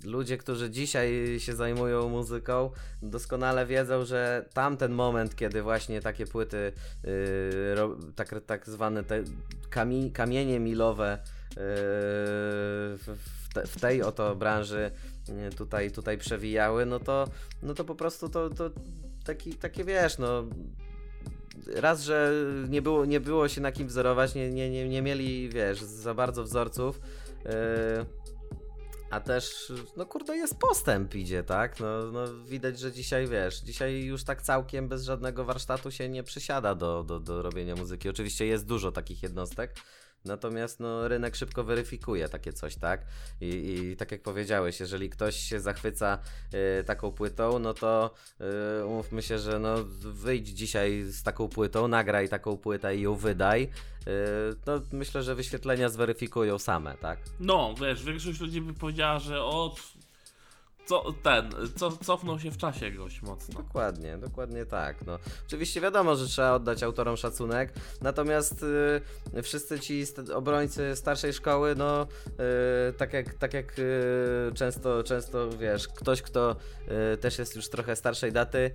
[0.03, 6.71] ludzie, którzy dzisiaj się zajmują muzyką, doskonale wiedzą, że tamten moment, kiedy właśnie takie płyty,
[7.03, 7.12] yy,
[8.15, 9.23] tak, tak zwane te
[9.69, 11.17] kami, kamienie milowe
[11.49, 14.91] yy, w, w, te, w tej oto branży
[15.27, 17.27] yy, tutaj, tutaj przewijały, no to,
[17.63, 18.69] no to po prostu to, to
[19.25, 20.43] taki, takie wiesz, no
[21.75, 22.33] raz, że
[22.69, 26.13] nie było, nie było się na kim wzorować, nie, nie, nie, nie mieli, wiesz, za
[26.13, 27.01] bardzo wzorców.
[27.45, 27.51] Yy,
[29.10, 31.80] a też, no kurde, jest postęp idzie, tak?
[31.80, 36.24] No, no widać, że dzisiaj, wiesz, dzisiaj już tak całkiem bez żadnego warsztatu się nie
[36.24, 38.10] przysiada do, do, do robienia muzyki.
[38.10, 39.76] Oczywiście jest dużo takich jednostek,
[40.25, 43.05] natomiast no, rynek szybko weryfikuje takie coś, tak?
[43.41, 46.19] I, i tak jak powiedziałeś, jeżeli ktoś się zachwyca
[46.79, 48.13] y, taką płytą, no to
[48.82, 53.15] y, umówmy się, że no wyjdź dzisiaj z taką płytą, nagraj taką płytę i ją
[53.15, 53.63] wydaj.
[53.63, 54.12] Y,
[54.65, 57.19] no myślę, że wyświetlenia zweryfikują same, tak?
[57.39, 59.75] No, wiesz, większość ludzi by powiedziała, że o,
[60.89, 63.62] co, ten, co, cofnął się w czasie gość mocno.
[63.62, 65.06] Dokładnie, dokładnie tak.
[65.06, 68.63] No, oczywiście wiadomo, że trzeba oddać autorom szacunek, natomiast
[69.34, 72.08] y, wszyscy ci st- obrońcy starszej szkoły, no
[72.89, 76.56] y, tak jak, tak jak y, często, często wiesz, ktoś, kto
[77.13, 78.71] y, też jest już trochę starszej daty,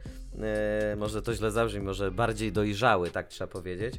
[0.93, 3.95] y, może to źle zabrzmi, może bardziej dojrzały, tak trzeba powiedzieć.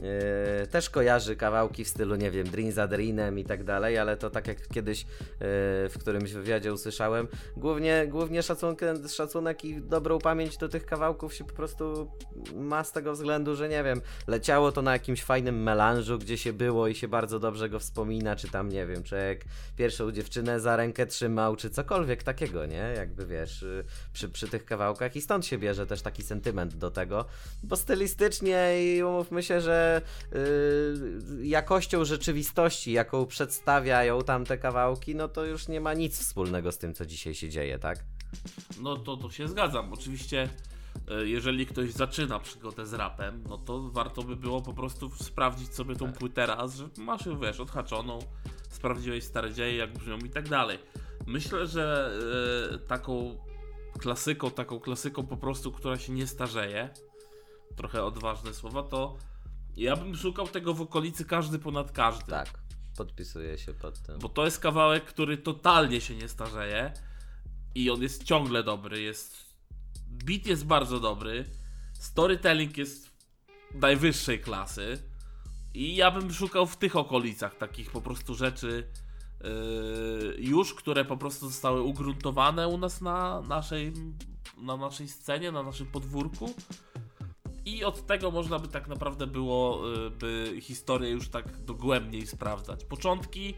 [0.00, 4.16] Yy, też kojarzy kawałki w stylu, nie wiem, Dream za Dreamem i tak dalej, ale
[4.16, 5.06] to tak jak kiedyś yy,
[5.88, 11.44] w którymś wywiadzie usłyszałem, głównie, głównie szacunek, szacunek i dobrą pamięć do tych kawałków się
[11.44, 12.10] po prostu
[12.54, 16.52] ma z tego względu, że nie wiem, leciało to na jakimś fajnym melanżu, gdzie się
[16.52, 19.38] było i się bardzo dobrze go wspomina, czy tam, nie wiem, czy jak
[19.76, 22.94] pierwszą dziewczynę za rękę trzymał, czy cokolwiek takiego, nie?
[22.96, 26.90] Jakby wiesz, yy, przy, przy tych kawałkach i stąd się bierze też taki sentyment do
[26.90, 27.24] tego,
[27.62, 29.83] bo stylistycznie i umówmy się, że
[30.32, 36.78] yy, jakością rzeczywistości, jaką przedstawiają tamte kawałki, no to już nie ma nic wspólnego z
[36.78, 38.04] tym, co dzisiaj się dzieje, tak?
[38.80, 39.92] No to, to się zgadzam.
[39.92, 40.48] Oczywiście,
[41.08, 45.74] e, jeżeli ktoś zaczyna przygodę z rapem, no to warto by było po prostu sprawdzić
[45.74, 48.18] sobie tą płytę raz, że masz ją, wiesz, odhaczoną,
[48.70, 50.78] sprawdziłeś stare dzieje, jak brzmią i tak dalej.
[51.26, 52.12] Myślę, że
[52.74, 53.38] e, taką
[53.98, 56.90] klasyką, taką klasyką po prostu, która się nie starzeje,
[57.76, 59.16] trochę odważne słowa, to
[59.76, 62.30] ja bym szukał tego w okolicy każdy ponad każdy.
[62.30, 62.48] Tak,
[62.96, 64.18] podpisuję się pod tym.
[64.18, 66.92] Bo to jest kawałek, który totalnie się nie starzeje
[67.74, 69.54] i on jest ciągle dobry, jest
[70.08, 71.44] beat jest bardzo dobry,
[71.92, 73.10] storytelling jest
[73.74, 74.98] najwyższej klasy
[75.74, 78.88] i ja bym szukał w tych okolicach takich po prostu rzeczy
[79.44, 83.92] yy, już, które po prostu zostały ugruntowane u nas na naszej,
[84.58, 86.54] na naszej scenie, na naszym podwórku
[87.64, 92.84] i od tego można by tak naprawdę było y, by historię już tak dogłębniej sprawdzać.
[92.84, 93.54] Początki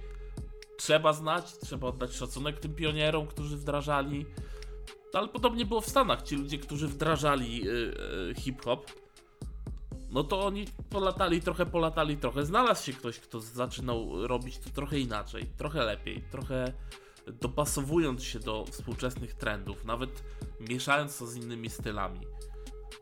[0.77, 4.27] trzeba znać, trzeba oddać szacunek tym pionierom, którzy wdrażali.
[5.13, 6.23] Ale podobnie było w Stanach.
[6.23, 7.95] Ci ludzie, którzy wdrażali yy,
[8.29, 8.93] yy, hip-hop,
[10.11, 12.45] no to oni polatali trochę, polatali trochę.
[12.45, 16.73] Znalazł się ktoś, kto zaczynał robić to trochę inaczej, trochę lepiej, trochę
[17.41, 20.25] dopasowując się do współczesnych trendów, nawet
[20.61, 22.21] mieszając to z innymi stylami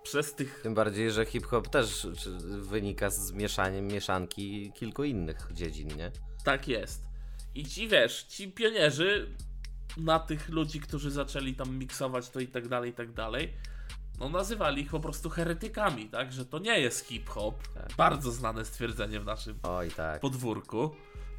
[0.03, 0.61] przez tych.
[0.63, 2.07] Tym bardziej, że hip-hop też
[2.47, 6.11] wynika z mieszaniem, mieszanki kilku innych dziedzin, nie?
[6.45, 7.03] Tak jest.
[7.55, 9.37] I ci wiesz, ci pionierzy
[9.97, 13.55] na tych ludzi, którzy zaczęli tam miksować to i tak dalej, i tak dalej,
[14.21, 16.33] no nazywali ich po prostu heretykami, tak?
[16.33, 17.69] Że to nie jest hip-hop.
[17.75, 17.93] Tak.
[17.97, 20.21] Bardzo znane stwierdzenie w naszym Oj, tak.
[20.21, 20.91] podwórku.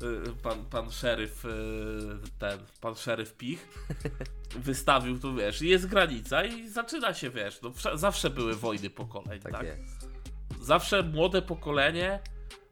[0.03, 1.49] Y, pan, pan szeryf, y,
[2.39, 3.67] ten, pan szeryf Pich
[4.55, 9.51] wystawił tu, wiesz, jest granica i zaczyna się, wiesz, no, zawsze były wojny pokoleń, tak?
[9.51, 9.65] tak?
[10.61, 12.19] Zawsze młode pokolenie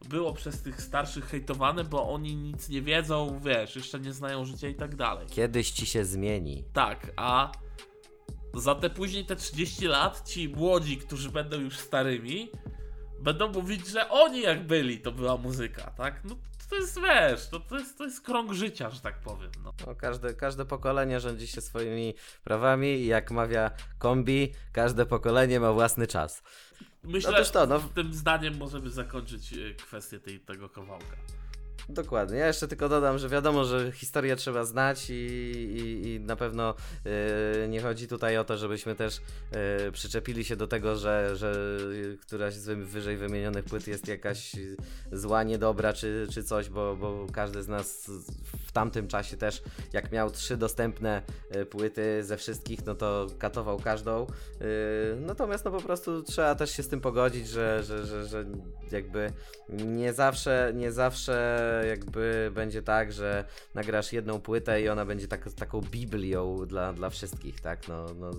[0.09, 4.67] było przez tych starszych hejtowane, bo oni nic nie wiedzą, wiesz, jeszcze nie znają życia
[4.67, 5.27] i tak dalej.
[5.27, 6.63] Kiedyś ci się zmieni.
[6.73, 7.51] Tak, a
[8.53, 12.49] za te później te 30 lat ci młodzi, którzy będą już starymi,
[13.19, 16.21] będą mówić, że oni jak byli, to była muzyka, tak?
[16.23, 16.35] No
[16.69, 19.51] to jest, wiesz, to, to, jest, to jest krąg życia, że tak powiem.
[19.63, 19.73] No.
[19.87, 19.95] no.
[19.95, 26.07] każde, każde pokolenie rządzi się swoimi prawami i jak mawia kombi, każde pokolenie ma własny
[26.07, 26.43] czas.
[27.03, 27.79] Myślę, że to, no.
[27.79, 31.15] tym zdaniem możemy zakończyć e, kwestię tej, tego kawałka.
[31.89, 32.37] Dokładnie.
[32.37, 36.75] Ja jeszcze tylko dodam, że wiadomo, że historię trzeba znać i, i, i na pewno
[37.05, 39.21] yy, nie chodzi tutaj o to, żebyśmy też
[39.85, 41.53] yy, przyczepili się do tego, że, że
[42.21, 44.55] któraś z wyżej wymienionych płyt jest jakaś
[45.11, 48.11] zła, niedobra czy, czy coś, bo, bo każdy z nas
[48.65, 49.61] w tamtym czasie też,
[49.93, 51.21] jak miał trzy dostępne
[51.55, 54.27] yy, płyty ze wszystkich, no to katował każdą.
[54.59, 54.67] Yy,
[55.19, 58.45] natomiast no po prostu trzeba też się z tym pogodzić, że, że, że, że
[58.91, 59.31] jakby
[59.69, 65.51] nie zawsze, nie zawsze jakby będzie tak, że nagrasz jedną płytę i ona będzie tak,
[65.51, 67.87] taką biblią dla, dla wszystkich, tak?
[67.87, 68.31] No, no,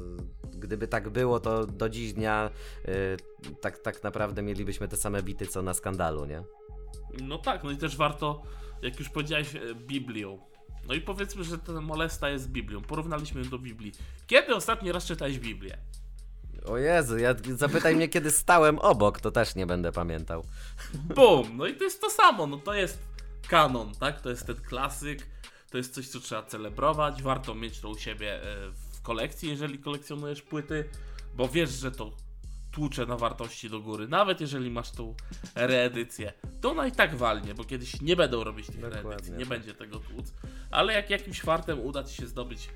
[0.50, 2.50] gdyby tak było, to do dziś dnia
[2.88, 3.16] y,
[3.60, 6.42] tak, tak naprawdę mielibyśmy te same bity co na skandalu, nie?
[7.22, 8.42] No tak, no i też warto,
[8.82, 10.38] jak już powiedziałeś, e, Biblią.
[10.88, 12.82] No i powiedzmy, że ten molesta jest Biblią.
[12.82, 13.92] Porównaliśmy ją do Biblii.
[14.26, 15.78] Kiedy ostatni raz czytałeś Biblię?
[16.64, 20.44] O Jezu, ja, zapytaj mnie, kiedy stałem obok, to też nie będę pamiętał.
[20.94, 21.56] Bum!
[21.56, 22.98] No i to jest to samo, no to jest
[23.48, 24.20] kanon, tak?
[24.20, 25.26] To jest ten klasyk,
[25.70, 29.78] to jest coś, co trzeba celebrować, warto mieć to u siebie e, w kolekcji, jeżeli
[29.78, 30.88] kolekcjonujesz płyty,
[31.34, 32.12] bo wiesz, że to
[32.72, 34.08] tłucze na wartości do góry.
[34.08, 35.14] Nawet jeżeli masz tą
[35.54, 39.10] reedycję, to ona i tak walnie, bo kiedyś nie będą robić tych Dokładnie.
[39.10, 40.32] reedycji, nie będzie tego tłuc.
[40.70, 42.68] Ale jak jakimś fartem uda Ci się zdobyć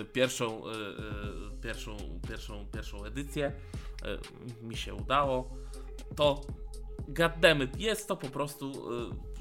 [0.00, 0.72] y, pierwszą, y,
[1.62, 1.96] pierwszą,
[2.28, 3.52] pierwszą, pierwszą edycję,
[4.62, 5.56] mi się udało,
[6.16, 6.40] to
[7.08, 8.92] goddammit, jest to po prostu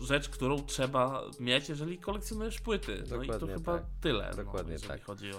[0.02, 2.98] y, rzecz, którą trzeba mieć, jeżeli kolekcjonujesz płyty.
[2.98, 3.84] Dokładnie no i to chyba tak.
[4.02, 5.04] tyle, no, Dokładnie no, jeżeli tak.
[5.04, 5.38] chodzi o...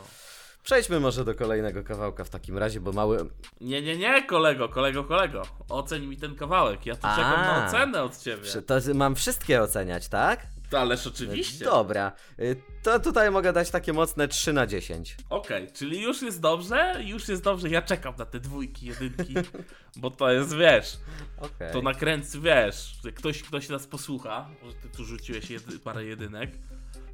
[0.63, 3.31] Przejdźmy może do kolejnego kawałka w takim razie, bo mały...
[3.61, 5.43] Nie, nie, nie, kolego, kolego, kolego.
[5.69, 6.87] Oceń mi ten kawałek.
[6.87, 8.63] Ja tu A, czekam na ocenę od ciebie.
[8.67, 10.47] To mam wszystkie oceniać, tak?
[10.75, 11.65] To ależ oczywiście.
[11.65, 15.17] Dobra, y, to tutaj mogę dać takie mocne 3 na 10.
[15.31, 17.69] Okej, czyli już jest dobrze, już jest dobrze.
[17.69, 19.35] Ja czekam na te dwójki, jedynki,
[19.97, 20.99] bo to jest, wiesz,
[21.39, 21.73] Okej.
[21.73, 26.51] to nakręcy, wiesz, ktoś, ktoś nas posłucha, że ty tu rzuciłeś jedy, parę jedynek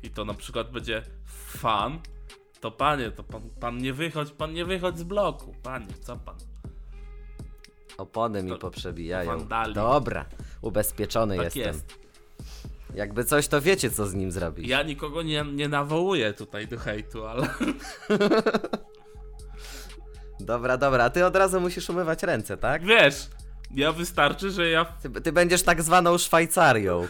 [0.02, 1.02] i to na przykład będzie
[1.46, 1.98] fan,
[2.60, 6.36] to panie, to pan, pan nie wychodź, pan nie wychodź z bloku, panie, co pan?
[7.98, 9.38] Opony mi To- poprzebijają.
[9.38, 9.74] wandali.
[9.74, 10.24] Dobra,
[10.62, 11.62] ubezpieczony Tak jestem.
[11.74, 11.99] jest.
[12.94, 14.68] Jakby coś, to wiecie, co z nim zrobić.
[14.68, 17.48] Ja nikogo nie, nie nawołuję tutaj do hejtu, ale
[20.40, 22.84] Dobra, dobra, a ty od razu musisz umywać ręce, tak?
[22.84, 23.28] wiesz,
[23.74, 27.08] ja wystarczy, że ja, Ty, ty będziesz tak zwaną Szwajcarią.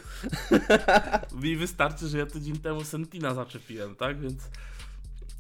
[1.42, 4.42] mi wystarczy, że ja tydzień temu Sentina zaczepiłem, tak, więc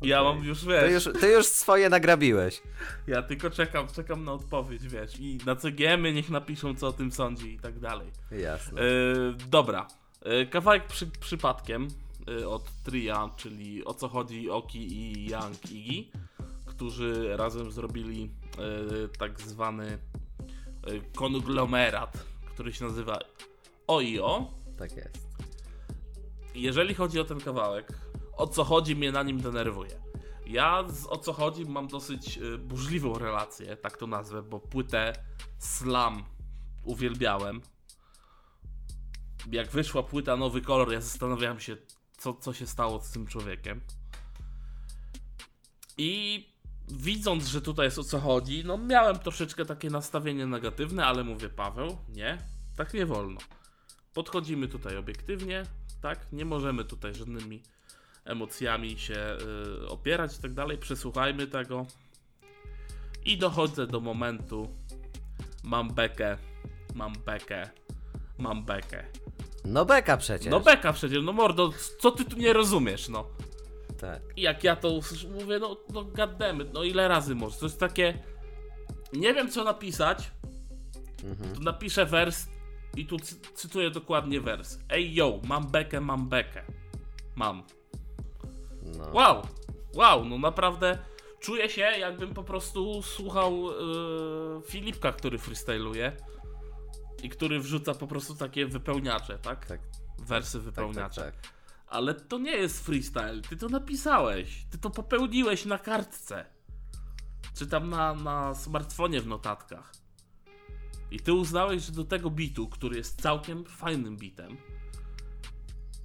[0.02, 0.34] ja Okej.
[0.34, 2.62] mam już, Ty wiesz, już, ty już swoje nagrabiłeś.
[3.06, 7.12] Ja tylko czekam, czekam na odpowiedź, wiesz, i na CGM-y niech napiszą, co o tym
[7.12, 8.10] sądzi i tak dalej.
[8.30, 8.80] Jasne.
[8.80, 8.84] E,
[9.48, 9.86] dobra,
[10.50, 11.88] kawałek przy, przypadkiem
[12.28, 16.18] e, od Tria, czyli o co chodzi Oki i Young Iggy,
[16.66, 19.98] którzy razem zrobili e, tak zwany e,
[21.14, 23.18] konglomerat, który się nazywa
[23.86, 24.50] OIO.
[24.78, 25.28] Tak jest.
[26.54, 27.92] Jeżeli chodzi o ten kawałek,
[28.36, 30.00] o co chodzi mnie na nim denerwuje.
[30.46, 35.12] Ja z o co chodzi mam dosyć burzliwą relację, tak to nazwę, bo płytę
[35.58, 36.24] Slam
[36.84, 37.60] uwielbiałem.
[39.52, 41.76] Jak wyszła płyta Nowy Kolor, ja zastanawiałem się,
[42.18, 43.80] co, co się stało z tym człowiekiem.
[45.98, 46.44] I
[46.88, 51.48] widząc, że tutaj jest o co chodzi, no miałem troszeczkę takie nastawienie negatywne, ale mówię,
[51.48, 52.38] Paweł, nie,
[52.76, 53.40] tak nie wolno
[54.14, 55.62] podchodzimy tutaj obiektywnie,
[56.02, 56.32] tak?
[56.32, 57.62] Nie możemy tutaj żadnymi
[58.24, 59.36] emocjami się
[59.82, 60.78] y, opierać i tak dalej.
[60.78, 61.86] Przesłuchajmy tego.
[63.24, 64.76] I dochodzę do momentu.
[65.64, 66.38] Mam bekę,
[66.94, 67.70] mam bekę,
[68.38, 69.04] mam bekę.
[69.64, 70.50] No beka przecież.
[70.50, 73.26] No beka przecież, no mordo, co ty tu nie rozumiesz, no.
[74.00, 74.22] Tak.
[74.36, 76.04] I jak ja to usłyszę, mówię, no, no
[76.72, 77.56] no ile razy może?
[77.58, 78.18] To jest takie...
[79.12, 80.30] Nie wiem co napisać,
[81.24, 81.54] Mhm.
[81.56, 82.46] tu napiszę wers
[82.96, 84.78] i tu cy- cytuję dokładnie wers.
[84.88, 86.62] Ej yo, mam bekę, mam bekę.
[87.36, 87.62] Mam.
[88.82, 89.10] No.
[89.12, 89.42] Wow,
[89.94, 90.98] wow, no naprawdę
[91.40, 96.12] czuję się jakbym po prostu słuchał yy, Filipka, który freestyluje
[97.22, 99.66] i który wrzuca po prostu takie wypełniacze, tak?
[99.66, 99.80] Tak,
[100.18, 101.22] Wersy tak, tak, wypełniacze.
[101.22, 101.34] tak.
[101.86, 106.44] Ale to nie jest freestyle, ty to napisałeś, ty to popełniłeś na kartce.
[107.54, 109.92] Czy tam na, na smartfonie w notatkach.
[111.10, 114.56] I ty uznałeś, że do tego bitu, który jest całkiem fajnym bitem,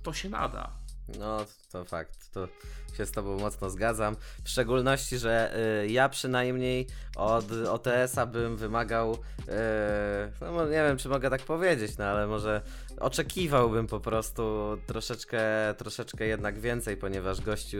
[0.04, 0.72] to się nada.
[1.20, 1.46] No,
[1.76, 2.48] to fakt, to
[2.98, 4.16] się z tobą mocno zgadzam.
[4.44, 9.18] W szczególności, że y, ja przynajmniej od OTS-a bym wymagał, y,
[10.42, 12.62] no nie wiem czy mogę tak powiedzieć, no ale może
[13.00, 15.40] oczekiwałbym po prostu troszeczkę,
[15.78, 17.78] troszeczkę jednak więcej, ponieważ gościu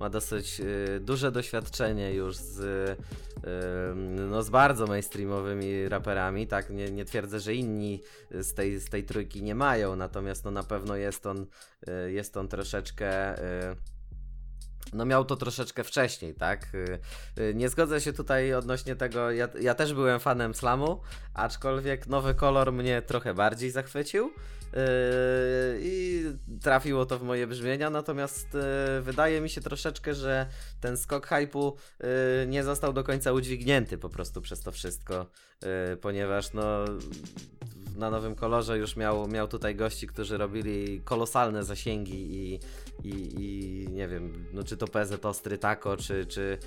[0.00, 2.96] ma dosyć y, duże doświadczenie już z, y,
[4.30, 9.04] no, z bardzo mainstreamowymi raperami, tak, nie, nie twierdzę, że inni z tej, z tej
[9.04, 11.46] trójki nie mają, natomiast no na pewno jest on
[12.06, 13.37] y, jest on troszeczkę.
[13.38, 13.98] Y,
[14.92, 16.74] No, miał to troszeczkę wcześniej, tak?
[16.74, 16.98] Y,
[17.38, 19.30] y, Nie zgodzę się tutaj odnośnie tego.
[19.30, 21.00] Ja, ja też byłem fanem slamu,
[21.34, 24.26] aczkolwiek nowy kolor mnie trochę bardziej zachwycił.
[24.26, 24.30] y,
[25.80, 26.24] I
[26.62, 28.54] trafiło to w moje brzmienia, natomiast
[28.98, 30.46] y, wydaje mi się troszeczkę, że
[30.80, 31.76] ten skok hypu
[32.42, 35.26] y, nie został do końca udźwignięty po prostu przez to wszystko,
[36.00, 36.84] ponieważ no
[37.98, 42.60] na nowym kolorze już miał, miał tutaj gości, którzy robili kolosalne zasięgi i,
[43.04, 46.58] i, i nie wiem, no czy to PZ Ostry Taco, czy, czy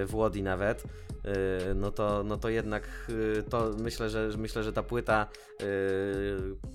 [0.00, 0.82] yy, Włodi nawet,
[1.24, 5.26] yy, no, to, no to jednak yy, to myślę, że myślę, że ta płyta
[5.60, 5.66] yy,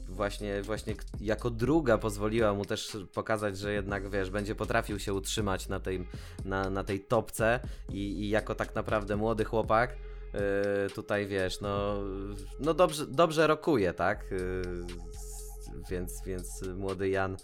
[0.10, 5.68] właśnie, właśnie jako druga pozwoliła mu też pokazać, że jednak wiesz, będzie potrafił się utrzymać
[5.68, 6.08] na tej,
[6.46, 9.96] na, na tej topce i, i jako tak naprawdę młody chłopak
[10.34, 12.04] Yy, tutaj wiesz, no,
[12.60, 14.32] no dobrze, dobrze rokuje, tak?
[14.32, 14.86] Yy,
[15.90, 17.38] więc, więc młody Jan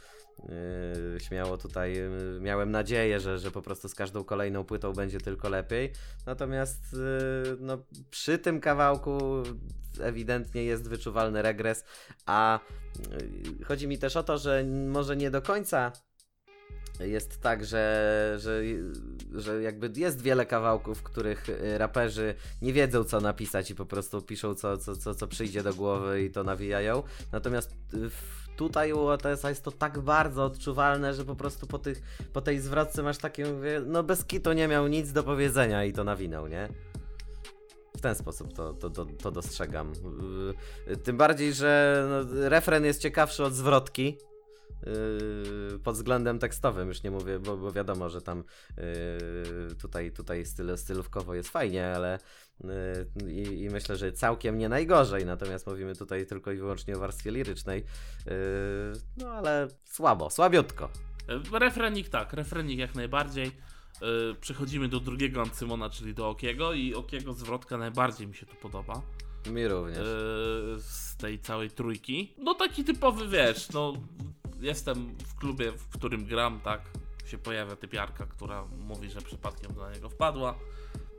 [0.43, 1.95] yy, śmiało tutaj
[2.39, 5.91] miałem nadzieję, że, że po prostu z każdą kolejną płytą będzie tylko lepiej.
[6.25, 6.95] Natomiast
[7.59, 7.77] no,
[8.09, 9.19] przy tym kawałku
[10.01, 11.83] ewidentnie jest wyczuwalny regres,
[12.25, 12.59] a
[13.65, 15.91] chodzi mi też o to, że może nie do końca
[16.99, 18.61] jest tak, że, że,
[19.31, 23.85] że jakby jest wiele kawałków, w których y, raperzy nie wiedzą co napisać i po
[23.85, 27.03] prostu piszą co, co, co, co przyjdzie do głowy i to nawijają.
[27.31, 28.09] Natomiast y,
[28.57, 32.01] tutaj u OTS jest to tak bardzo odczuwalne, że po prostu po, tych,
[32.33, 35.93] po tej zwrotce masz takie, mówię, no bez kitu nie miał nic do powiedzenia i
[35.93, 36.69] to nawinął, nie?
[37.97, 39.93] W ten sposób to, to, to, to dostrzegam.
[40.87, 44.17] Yy, Tym bardziej, że no, refren jest ciekawszy od zwrotki.
[44.85, 48.43] Yy, pod względem tekstowym, już nie mówię, bo, bo wiadomo, że tam
[48.77, 52.19] yy, tutaj, tutaj styl, stylówkowo jest fajnie, ale
[52.63, 56.99] yy, i, i myślę, że całkiem nie najgorzej, natomiast mówimy tutaj tylko i wyłącznie o
[56.99, 57.83] warstwie lirycznej,
[59.17, 60.89] no ale słabo, słabiutko.
[61.51, 63.51] Refrenik tak, refrenik jak najbardziej.
[64.41, 69.01] Przechodzimy do drugiego Ancymona, czyli do Okiego i Okiego zwrotka najbardziej mi się to podoba.
[69.51, 69.97] Mi również.
[70.77, 72.33] z tej całej trójki.
[72.37, 73.93] No taki typowy, wiesz, no
[74.61, 76.81] jestem w klubie, w którym gram, tak,
[77.25, 80.59] się pojawia typiarka, która mówi, że przypadkiem do niego wpadła.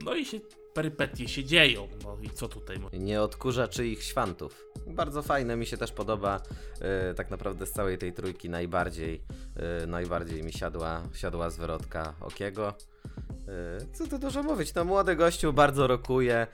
[0.05, 0.41] No i się
[0.75, 1.89] perypetie się dzieją.
[2.05, 2.77] No i co tutaj?
[2.93, 4.65] Nie odkurza czyich świantów.
[4.87, 6.41] Bardzo fajne, mi się też podoba.
[6.81, 9.23] e, tak naprawdę z całej tej trójki najbardziej,
[9.83, 12.75] e, najbardziej mi siadła, siadła zwrotka Okiego.
[13.49, 16.47] E, co tu dużo mówić, no młody gościu bardzo rokuje,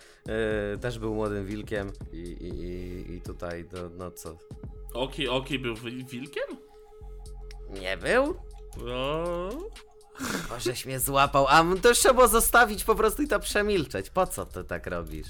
[0.74, 4.36] e, też był młodym wilkiem i, i, i, tutaj, no, no co,
[4.94, 6.44] Oki, Oki był wi- wilkiem?
[7.70, 8.36] Nie był?
[8.76, 9.24] No.
[10.50, 14.10] Możeś mnie złapał, a m- to trzeba było zostawić po prostu i to przemilczeć.
[14.10, 15.28] Po co ty tak robisz?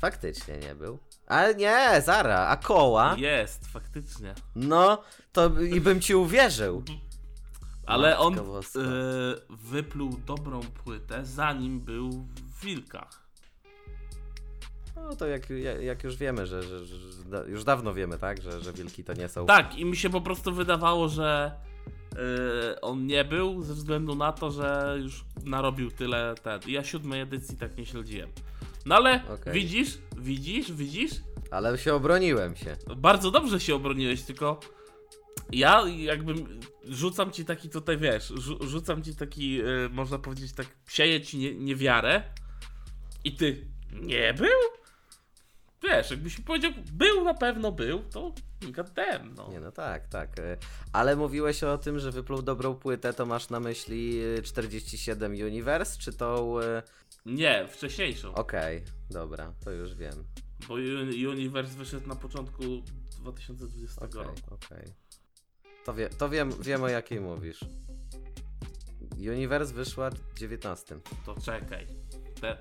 [0.00, 0.98] Faktycznie nie był.
[1.26, 3.14] Ale nie, Zara, a koła?
[3.18, 4.34] Jest, faktycznie.
[4.56, 6.82] No, to i bym ci uwierzył.
[7.86, 8.78] Ale on Matko boska.
[8.80, 8.84] e,
[9.50, 13.19] wypluł dobrą płytę, zanim był w wilkach.
[15.08, 16.96] No to jak, jak już wiemy, że, że, że
[17.46, 19.46] już dawno wiemy, tak, że, że wilki to nie są.
[19.46, 21.52] Tak, i mi się po prostu wydawało, że
[22.74, 26.60] e, on nie był ze względu na to, że już narobił tyle ten.
[26.66, 28.30] Ja siódmej edycji tak nie śledziłem.
[28.86, 29.52] No ale Okej.
[29.52, 31.12] widzisz, widzisz, widzisz?
[31.50, 32.76] Ale się obroniłem się.
[32.96, 34.60] Bardzo dobrze się obroniłeś, tylko
[35.52, 40.66] ja jakbym rzucam ci taki tutaj, wiesz, rzu- rzucam ci taki, e, można powiedzieć tak,
[40.88, 42.22] sieję ci nie, niewiarę
[43.24, 44.46] i ty nie był?
[45.82, 48.32] Wiesz, jakbyś powiedział, był na pewno był, to
[48.70, 49.48] goddamn, no.
[49.50, 50.38] Nie no tak, tak.
[50.38, 50.56] e,
[50.92, 55.98] Ale mówiłeś o tym, że wypluł dobrą płytę, to masz na myśli e, 47 Universe,
[55.98, 56.60] czy tą...
[56.60, 56.82] e,
[57.26, 60.24] Nie, wcześniejszą, Okej, dobra, to już wiem.
[60.68, 62.62] bo Uni- Universe wyszedł na początku
[63.20, 64.40] 2020 Okej, roku.
[64.50, 64.84] okej.
[65.84, 67.60] To, wie, to wiem, wiem o jakiej mówisz.
[69.18, 70.98] Universe wyszła w 19.
[71.26, 71.86] To czekaj.
[72.40, 72.56] Te,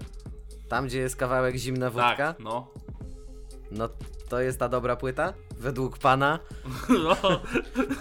[0.70, 2.74] Tam, gdzie jest kawałek zimna wódka, tak, no.
[3.72, 3.90] No
[4.30, 5.34] to jest ta dobra płyta?
[5.58, 6.40] Według pana?
[7.04, 7.42] no.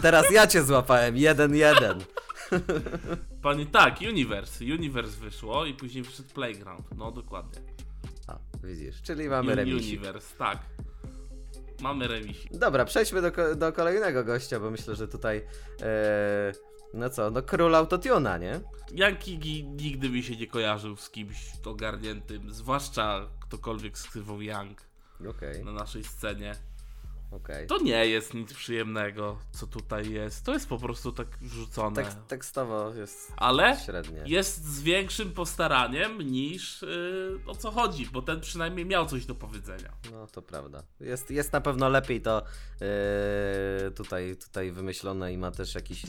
[0.03, 1.99] Teraz ja cię złapałem, jeden jeden.
[3.43, 4.65] Pani, tak, Universe.
[4.65, 6.85] Universe wyszło i później wyszedł Playground.
[6.97, 7.61] No dokładnie.
[8.27, 10.01] A, widzisz, czyli mamy remisik.
[10.01, 10.59] Universe, tak.
[11.81, 12.57] Mamy remisik.
[12.57, 15.45] Dobra, przejdźmy do, do kolejnego gościa, bo myślę, że tutaj.
[15.83, 16.53] E,
[16.95, 18.61] no co, no król autotuna, nie?
[18.93, 24.88] Yankee Gi nigdy mi się nie kojarzył z kimś ogarniętym, zwłaszcza ktokolwiek z ksywą Young
[25.31, 26.55] Okej, na naszej scenie.
[27.31, 27.67] okej.
[27.67, 30.45] To nie jest nic przyjemnego, co tutaj jest.
[30.45, 31.97] To jest po prostu tak wrzucone.
[31.97, 34.23] Tekst, tekstowo jest Ale średnie.
[34.27, 39.35] jest z większym postaraniem niż yy, o co chodzi, bo ten przynajmniej miał coś do
[39.35, 39.93] powiedzenia.
[40.13, 40.83] No to prawda.
[41.01, 42.43] Jest, jest na pewno lepiej to
[42.81, 46.09] e, tutaj, tutaj wymyślone i ma też jakiś e,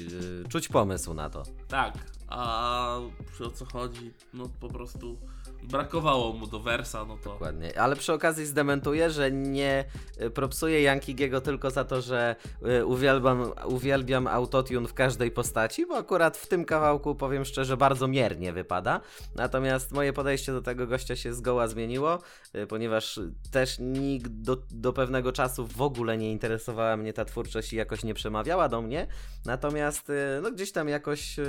[0.49, 1.43] czuć pomysł na to.
[1.67, 1.93] Tak,
[2.27, 2.97] a
[3.33, 5.17] przy o co chodzi, no po prostu
[5.63, 7.29] brakowało mu do wersa, no to...
[7.29, 7.79] Dokładnie.
[7.79, 9.85] Ale przy okazji zdementuję, że nie
[10.17, 15.97] e, propsuję Yankiego tylko za to, że e, uwielbiam, uwielbiam autotune w każdej postaci, bo
[15.97, 19.01] akurat w tym kawałku, powiem szczerze, bardzo miernie wypada.
[19.35, 22.19] Natomiast moje podejście do tego gościa się zgoła zmieniło,
[22.53, 23.19] e, ponieważ
[23.51, 28.03] też nikt do, do pewnego czasu w ogóle nie interesowała mnie ta twórczość i jakoś
[28.03, 29.07] nie przemawiała do mnie.
[29.45, 31.43] Natomiast no, gdzieś tam jakoś e,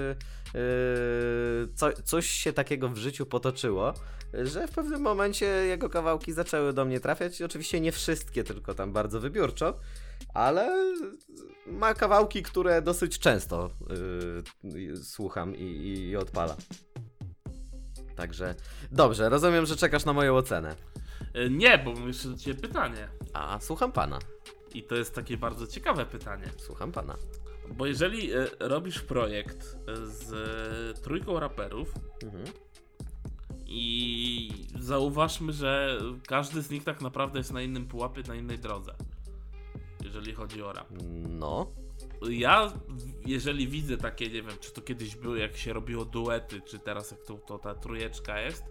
[1.75, 3.95] co, coś się takiego w życiu potoczyło,
[4.33, 7.43] że w pewnym momencie jego kawałki zaczęły do mnie trafiać.
[7.43, 9.79] Oczywiście nie wszystkie, tylko tam bardzo wybiórczo,
[10.35, 10.95] ale
[11.67, 13.71] ma kawałki, które dosyć często
[14.63, 16.57] yy, słucham i, i, i odpala.
[18.17, 18.55] Także
[18.93, 20.77] dobrze, rozumiem, że czekasz na moją ocenę.
[21.35, 23.09] E, Nie, bo mam jeszcze do Ciebie pytanie.
[23.33, 24.19] A, słucham pana.
[24.75, 26.45] I to jest takie bardzo ciekawe pytanie.
[26.59, 27.17] Słucham pana.
[27.71, 31.95] Bo jeżeli e, robisz projekt e, z trójką raperów
[32.25, 32.45] Mhm.
[33.71, 38.95] I zauważmy, że każdy z nich tak naprawdę jest na innym pułapie, na innej drodze.
[40.05, 40.89] Jeżeli chodzi o rap.
[41.29, 41.67] No,
[42.29, 42.73] Ja,
[43.27, 47.11] jeżeli widzę takie, nie wiem, czy to kiedyś były, jak się robiło duety, czy teraz
[47.11, 48.65] jak to, to ta trójeczka jest,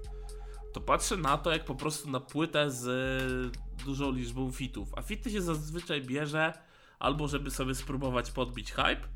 [0.73, 3.53] to patrzę na to, jak po prostu na płytę z
[3.85, 4.89] dużą liczbą fitów.
[4.95, 6.53] A fity się zazwyczaj bierze
[6.99, 9.07] albo żeby sobie spróbować podbić hype,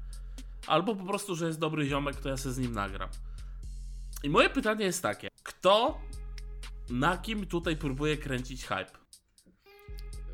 [0.67, 3.09] albo po prostu, że jest dobry ziomek, to ja sobie z nim nagram.
[4.23, 6.01] I moje pytanie jest takie, kto
[6.89, 9.03] na kim tutaj próbuje kręcić hype?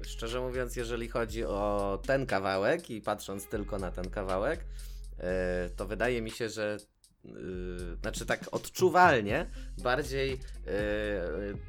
[0.10, 4.66] szczerze mówiąc, jeżeli chodzi o ten kawałek i patrząc tylko na ten kawałek,
[5.20, 6.78] e, to wydaje mi się, że
[7.36, 9.46] e, znaczy tak odczuwalnie
[9.84, 10.38] bardziej e,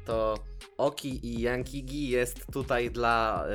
[0.05, 0.35] to
[0.77, 3.45] Oki i Yankigi jest tutaj dla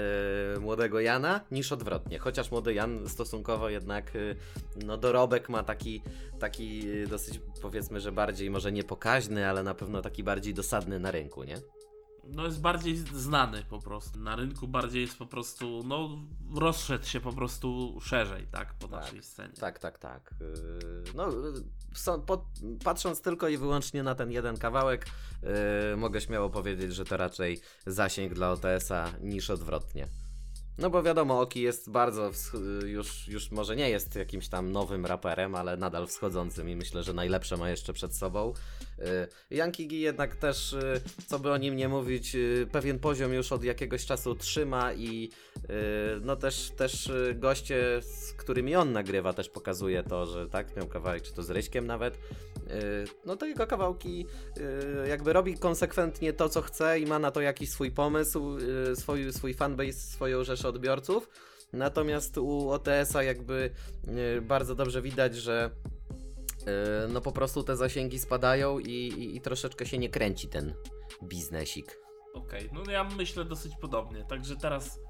[0.57, 2.18] e, młodego Jana niż odwrotnie.
[2.18, 4.18] Chociaż młody Jan stosunkowo jednak e,
[4.84, 6.02] no dorobek ma taki,
[6.40, 11.44] taki dosyć powiedzmy, że bardziej może niepokaźny, ale na pewno taki bardziej dosadny na rynku,
[11.44, 11.57] nie?
[12.28, 14.18] No jest bardziej znany po prostu.
[14.18, 16.18] Na rynku bardziej jest po prostu, no
[16.54, 19.54] rozszedł się po prostu szerzej, tak, po Tak, naszej scenie.
[19.54, 20.34] Tak, tak, tak.
[20.40, 21.52] Yy, No, yy,
[21.94, 22.44] są, po,
[22.84, 25.06] patrząc tylko i wyłącznie na ten jeden kawałek,
[25.42, 30.08] yy, mogę śmiało powiedzieć, że to raczej zasięg dla OTS-a niż odwrotnie.
[30.78, 35.06] No bo wiadomo, Oki jest bardzo, wsch- już, już może nie jest jakimś tam nowym
[35.06, 38.52] raperem, ale nadal wschodzącym i myślę, że najlepsze ma jeszcze przed sobą.
[38.99, 43.32] Yy, Yankee Gi jednak też, yy, co by o nim nie mówić, yy, pewien poziom
[43.32, 45.30] już od jakiegoś czasu trzyma i
[46.22, 51.22] no też, też goście, z którymi on nagrywa też pokazuje to, że tak, miał kawałek,
[51.22, 52.18] czy to z Ryśkiem nawet,
[53.26, 54.26] no to jego kawałki
[55.09, 58.57] jakby robi konsekwentnie to, co chce i ma na to jakiś swój pomysł,
[58.94, 61.28] swój, swój fanbase, swoją rzeszę odbiorców.
[61.72, 63.70] Natomiast u OTS-a jakby
[64.42, 65.70] bardzo dobrze widać, że
[67.08, 70.74] no po prostu te zasięgi spadają i, i, i troszeczkę się nie kręci ten
[71.22, 71.98] biznesik.
[72.34, 75.00] Okej, no ja myślę dosyć podobnie, także teraz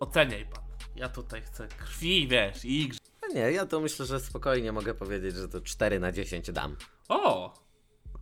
[0.00, 0.64] oceniaj pan.
[0.96, 2.90] Ja tutaj chcę krwi, wiesz, i.
[3.22, 6.76] A nie, ja to myślę, że spokojnie mogę powiedzieć, że to 4 na 10 dam.
[7.08, 7.54] O!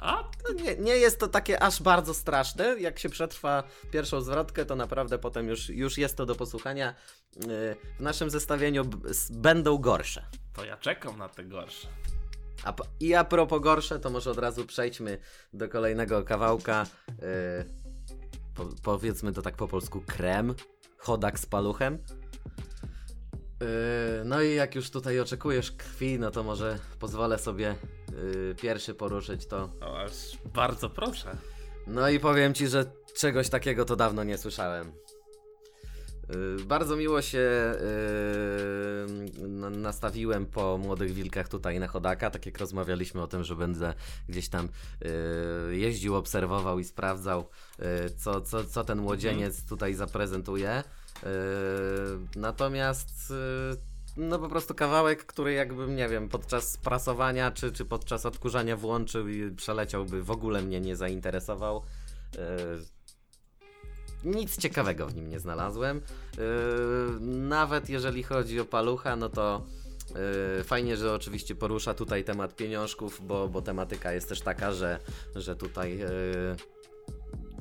[0.04, 2.80] A To nie, nie jest to takie aż bardzo straszne.
[2.80, 6.94] Jak się przetrwa pierwszą zwrotkę, to naprawdę potem już, już jest to do posłuchania.
[7.36, 7.46] Yy,
[7.98, 8.84] W naszym zestawieniu
[9.30, 10.26] będą gorsze.
[10.52, 11.88] to ja czekam na te gorsze.
[12.64, 15.18] A, I a propos gorsze, to może od razu przejdźmy
[15.52, 16.86] do kolejnego kawałka.
[17.08, 17.24] Yy,
[18.54, 20.54] po, powiedzmy to tak po polsku, krem.
[20.98, 21.98] Chodak z paluchem.
[23.64, 27.74] Yy, no i jak już tutaj oczekujesz krwi, no to może pozwolę sobie
[28.12, 30.12] yy, pierwszy poruszyć to O, aż
[30.54, 31.36] bardzo proszę.
[31.86, 32.84] No i powiem ci, że
[33.16, 34.92] czegoś takiego to dawno nie słyszałem.
[36.58, 37.74] Yy, bardzo miło się
[39.38, 43.56] yy, na- nastawiłem po młodych wilkach tutaj na chodaka, tak jak rozmawialiśmy o tym, że
[43.56, 43.94] będę
[44.28, 44.68] gdzieś tam
[45.68, 47.48] yy, jeździł, obserwował i sprawdzał,
[47.78, 47.86] yy,
[48.16, 50.82] co, co, co ten młodzieniec tutaj zaprezentuje.
[51.22, 51.30] Yy,
[52.36, 53.76] natomiast yy,
[54.16, 59.28] no po prostu kawałek, który jakbym, nie wiem, podczas prasowania czy, czy podczas odkurzania włączył
[59.28, 61.82] i przeleciałby, w ogóle mnie nie zainteresował.
[62.34, 62.40] Yy,
[64.24, 66.00] nic ciekawego w nim nie znalazłem.
[67.20, 69.66] Nawet jeżeli chodzi o palucha, no to
[70.64, 75.00] fajnie, że oczywiście porusza tutaj temat pieniążków, bo, bo tematyka jest też taka, że,
[75.34, 76.00] że tutaj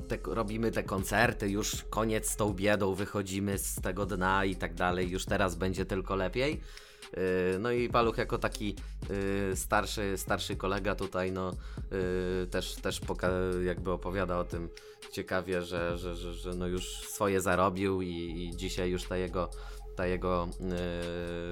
[0.04, 4.74] te, robimy te koncerty, już koniec z tą biedą, wychodzimy z tego dna i tak
[4.74, 6.60] dalej, już teraz będzie tylko lepiej.
[7.16, 8.76] Yy, No i Paluch jako taki
[9.48, 11.52] yy, starszy, starszy kolega tutaj, no
[11.90, 13.00] yy, też, też
[13.64, 14.68] jakby opowiada o tym
[15.12, 19.50] ciekawie, że, że, że, że no już swoje zarobił i, i dzisiaj już ta jego,
[19.96, 20.48] ta jego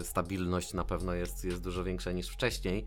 [0.02, 2.86] stabilność na pewno jest, jest dużo większa niż wcześniej.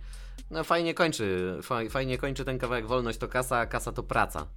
[0.50, 4.48] No fajnie kończy, faj, fajnie kończy ten kawałek wolność to kasa, a kasa to praca.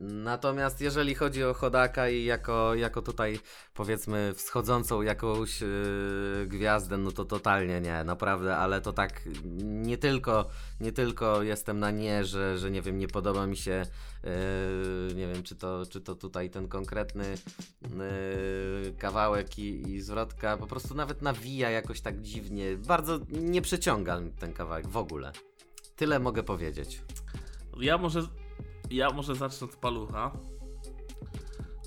[0.00, 3.38] Natomiast jeżeli chodzi o Chodaka i jako, jako tutaj
[3.74, 9.20] powiedzmy wschodzącą jakąś yy, gwiazdę, no to totalnie nie, naprawdę, ale to tak
[9.62, 10.48] nie tylko,
[10.80, 13.86] nie tylko jestem na nie, że, że nie wiem, nie podoba mi się,
[14.24, 17.34] yy, nie wiem, czy to, czy to tutaj ten konkretny
[17.82, 24.20] yy, kawałek i, i zwrotka, po prostu nawet nawija jakoś tak dziwnie, bardzo nie przyciąga
[24.38, 25.32] ten kawałek w ogóle.
[25.96, 27.02] Tyle mogę powiedzieć.
[27.80, 28.22] Ja może,
[28.90, 30.38] ja może zacznę od palucha.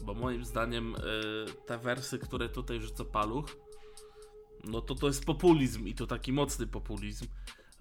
[0.03, 0.99] Bo moim zdaniem y,
[1.65, 3.45] te wersy, które tutaj rzuca paluch,
[4.63, 7.27] no to to jest populizm i to taki mocny populizm.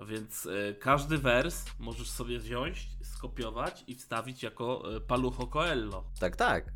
[0.07, 6.05] Więc y, każdy wers możesz sobie wziąć, skopiować i wstawić jako y, palucho Coelho.
[6.21, 6.73] Tak, tak.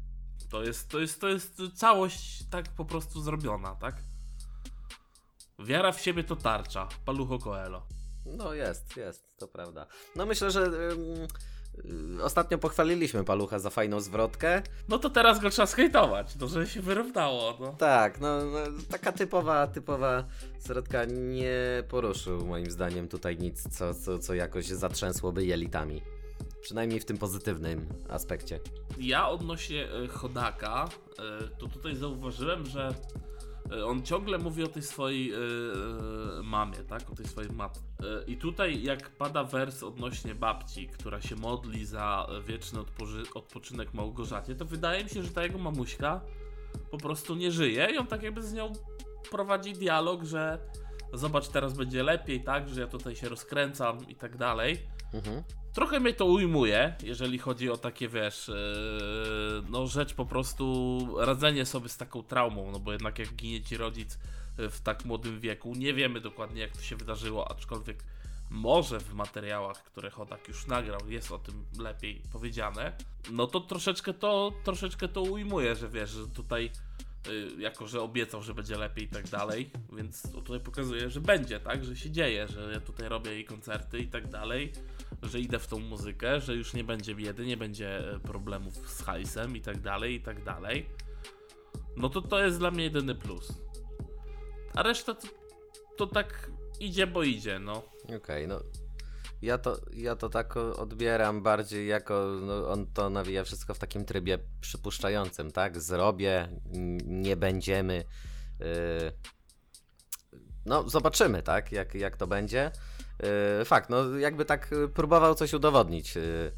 [0.50, 4.02] To jest, to jest, to jest całość tak po prostu zrobiona, tak?
[5.58, 6.88] Wiara w siebie to tarcza.
[7.04, 7.86] Palucho Coelho.
[8.26, 9.86] No jest, jest, to prawda.
[10.16, 10.70] No myślę, że
[12.22, 14.62] ostatnio pochwaliliśmy Palucha za fajną zwrotkę.
[14.88, 17.72] No to teraz go trzeba skejtować, to że się wyrównało, no.
[17.78, 18.58] Tak, no, no
[18.90, 20.24] taka typowa, typowa
[20.58, 26.02] zwrotka nie poruszył moim zdaniem tutaj nic, co, co, co jakoś zatrzęsłoby jelitami.
[26.62, 28.60] Przynajmniej w tym pozytywnym aspekcie.
[28.98, 32.94] Ja odnośnie e, Chodaka, e, to tutaj zauważyłem, że
[33.86, 37.10] on ciągle mówi o tej swojej e, e, mamie, tak?
[37.10, 37.80] O tej swojej matce.
[38.00, 42.80] E, I tutaj jak pada wers odnośnie babci, która się modli za wieczny
[43.34, 46.20] odpoczynek Małgorzacie, to wydaje mi się, że ta jego mamuśka
[46.90, 48.72] po prostu nie żyje i on tak jakby z nią
[49.30, 50.58] prowadzi dialog, że
[51.12, 54.78] zobacz, teraz będzie lepiej, tak, że ja tutaj się rozkręcam i tak dalej.
[55.14, 55.42] Mhm.
[55.72, 58.54] Trochę mnie to ujmuje, jeżeli chodzi o takie, wiesz, yy,
[59.70, 63.76] no rzecz po prostu radzenie sobie z taką traumą, no bo jednak jak ginie ci
[63.76, 64.18] rodzic
[64.58, 68.04] yy, w tak młodym wieku, nie wiemy dokładnie jak to się wydarzyło, aczkolwiek
[68.50, 72.92] może w materiałach, które Chodak już nagrał, jest o tym lepiej powiedziane,
[73.30, 76.70] no to troszeczkę to, troszeczkę to ujmuje, że wiesz, że tutaj
[77.58, 81.84] jako, że obiecał, że będzie lepiej i tak dalej, więc tutaj pokazuje, że będzie, tak,
[81.84, 84.72] że się dzieje, że ja tutaj robię jej koncerty i tak dalej,
[85.22, 89.02] że idę w tą muzykę, że już nie będzie biedy, nie będzie e, problemów z
[89.02, 90.86] hajsem i tak dalej, i tak dalej.
[91.96, 93.52] No to to jest dla mnie jedyny plus.
[94.74, 95.28] A reszta to,
[95.96, 96.50] to tak
[96.80, 97.82] idzie, bo idzie, no.
[98.16, 98.60] Okej, no.
[99.42, 104.04] Ja to, ja to tak odbieram bardziej jako, no, on to nawija wszystko w takim
[104.04, 105.80] trybie przypuszczającym, tak?
[105.80, 106.48] Zrobię,
[107.06, 108.04] nie będziemy.
[108.60, 108.66] Yy,
[110.66, 111.72] no, zobaczymy, tak?
[111.72, 112.70] Jak, jak to będzie.
[113.58, 116.16] Yy, fakt, no jakby tak y, próbował coś udowodnić.
[116.16, 116.52] Yy,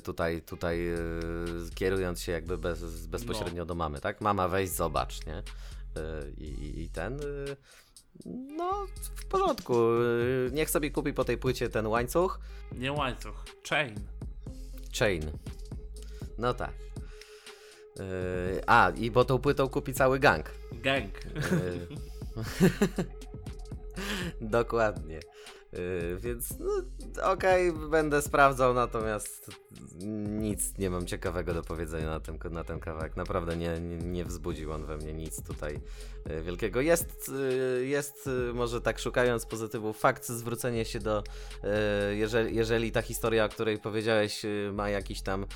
[0.00, 4.20] tutaj, tutaj yy, kierując się jakby bez, bezpośrednio do mamy, tak?
[4.20, 5.42] Mama weź zobacz, nie?
[5.96, 7.20] Yy, i, I ten.
[8.56, 8.86] No,
[9.16, 9.74] w porządku.
[10.52, 12.40] Niech sobie kupi po tej płycie ten łańcuch.
[12.72, 13.94] Nie łańcuch, chain.
[14.98, 15.22] Chain.
[16.38, 16.72] No tak.
[17.98, 20.50] Yy, a, i bo tą płytą kupi cały gang.
[20.72, 21.24] Gang.
[21.34, 21.86] Yy,
[24.40, 25.20] Dokładnie.
[25.78, 26.82] Yy, więc no,
[27.22, 29.50] okej, będę sprawdzał, natomiast
[30.26, 33.16] nic nie mam ciekawego do powiedzenia na ten, na ten kawałek.
[33.16, 35.80] Naprawdę nie, nie, nie wzbudził on we mnie nic tutaj
[36.26, 36.80] yy, wielkiego.
[36.80, 37.28] Jest,
[37.78, 41.24] yy, jest może tak szukając pozytywów, fakt zwrócenie się do,
[42.10, 45.46] jeżeli, jeżeli ta historia, o której powiedziałeś, ma jakiś tam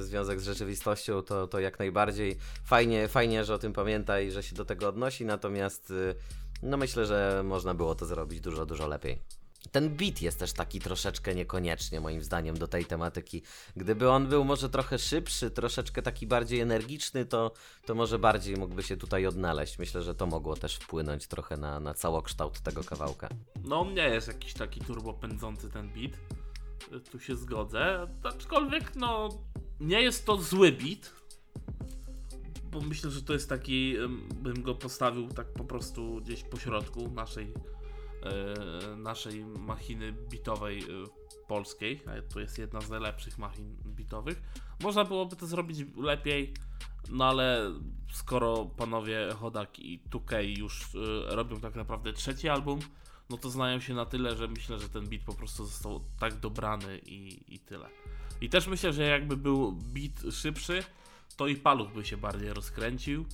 [0.00, 4.42] związek z rzeczywistością, to, to jak najbardziej fajnie, fajnie, że o tym pamięta i że
[4.42, 5.92] się do tego odnosi, natomiast
[6.64, 9.22] no myślę, że można było to zrobić dużo, dużo lepiej.
[9.72, 13.42] Ten beat jest też taki troszeczkę niekoniecznie moim zdaniem do tej tematyki.
[13.76, 17.52] Gdyby on był może trochę szybszy, troszeczkę taki bardziej energiczny, to,
[17.86, 19.78] to może bardziej mógłby się tutaj odnaleźć.
[19.78, 23.28] Myślę, że to mogło też wpłynąć trochę na, na całokształt tego kawałka.
[23.64, 26.12] No on nie jest jakiś taki turbo pędzący ten beat.
[27.10, 28.06] Tu się zgodzę.
[28.22, 29.28] Aczkolwiek no
[29.80, 31.23] nie jest to zły beat.
[32.74, 36.58] Bo myślę, że to jest taki, ym, bym go postawił tak po prostu gdzieś po
[36.58, 41.04] środku naszej, yy, naszej machiny bitowej yy,
[41.48, 42.00] polskiej.
[42.06, 44.42] A to jest jedna z najlepszych machin bitowych.
[44.82, 46.54] Można byłoby to zrobić lepiej,
[47.10, 47.72] no ale
[48.12, 50.90] skoro panowie Hodak i 2K już
[51.26, 52.80] robią tak naprawdę trzeci album,
[53.30, 56.40] no to znają się na tyle, że myślę, że ten beat po prostu został tak
[56.40, 57.88] dobrany i, i tyle.
[58.40, 60.82] I też myślę, że jakby był beat szybszy,
[61.36, 63.26] to i paluch by się bardziej rozkręcił.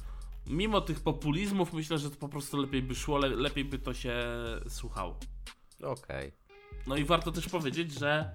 [0.46, 3.94] Mimo tych populizmów, myślę, że to po prostu lepiej by szło, le lepiej by to
[3.94, 4.22] się
[4.68, 5.18] słuchało.
[5.82, 6.32] Okej.
[6.86, 8.34] No i warto też powiedzieć, że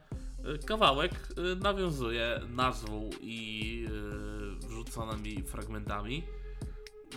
[0.56, 3.86] y, kawałek y, nawiązuje nazwą i
[4.64, 6.24] y, wrzuconymi fragmentami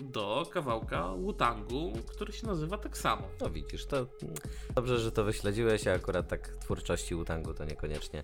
[0.03, 3.23] do kawałka Wutangu, który się nazywa tak samo.
[3.41, 4.07] No widzisz, to
[4.75, 8.23] dobrze, że to wyśledziłeś, a akurat tak twórczości Utangu to niekoniecznie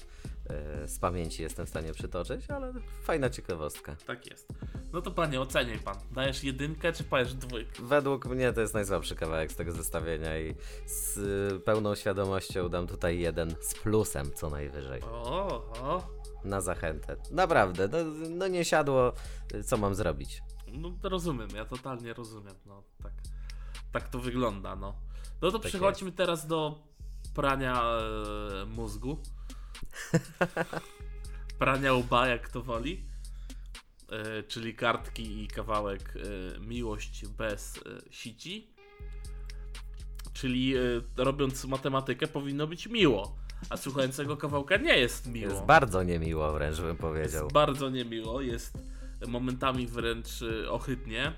[0.51, 2.73] e, z pamięci jestem w stanie przytoczyć, ale
[3.03, 3.97] fajna ciekawostka.
[4.07, 4.49] Tak jest.
[4.93, 5.97] No to panie, oceniaj pan.
[6.13, 7.83] Dajesz jedynkę czy pajesz dwójkę?
[7.83, 10.55] Według mnie to jest najsłabszy kawałek z tego zestawienia i
[10.87, 15.03] z y, pełną świadomością dam tutaj jeden z plusem co najwyżej.
[15.03, 15.47] O,
[15.83, 16.09] o.
[16.45, 17.17] Na zachętę.
[17.31, 17.99] Naprawdę, no,
[18.31, 19.13] no nie siadło,
[19.65, 20.43] co mam zrobić?
[20.75, 22.55] No rozumiem, ja totalnie rozumiem.
[22.67, 23.13] No tak,
[23.93, 24.95] tak to wygląda, no.
[25.43, 26.83] No to Tak przechodźmy teraz do
[27.35, 29.19] prania e, mózgu.
[31.59, 33.05] prania łba, jak to woli.
[34.11, 38.75] E, czyli kartki i kawałek e, Miłość bez e, sici.
[40.33, 40.81] Czyli e,
[41.17, 43.37] robiąc matematykę powinno być miło.
[43.71, 45.53] A słuchającego kawałka nie jest miło.
[45.53, 47.43] Jest bardzo niemiło wręcz bym powiedział.
[47.43, 48.79] Jest bardzo niemiło, jest
[49.29, 51.33] momentami wręcz y, ohydnie.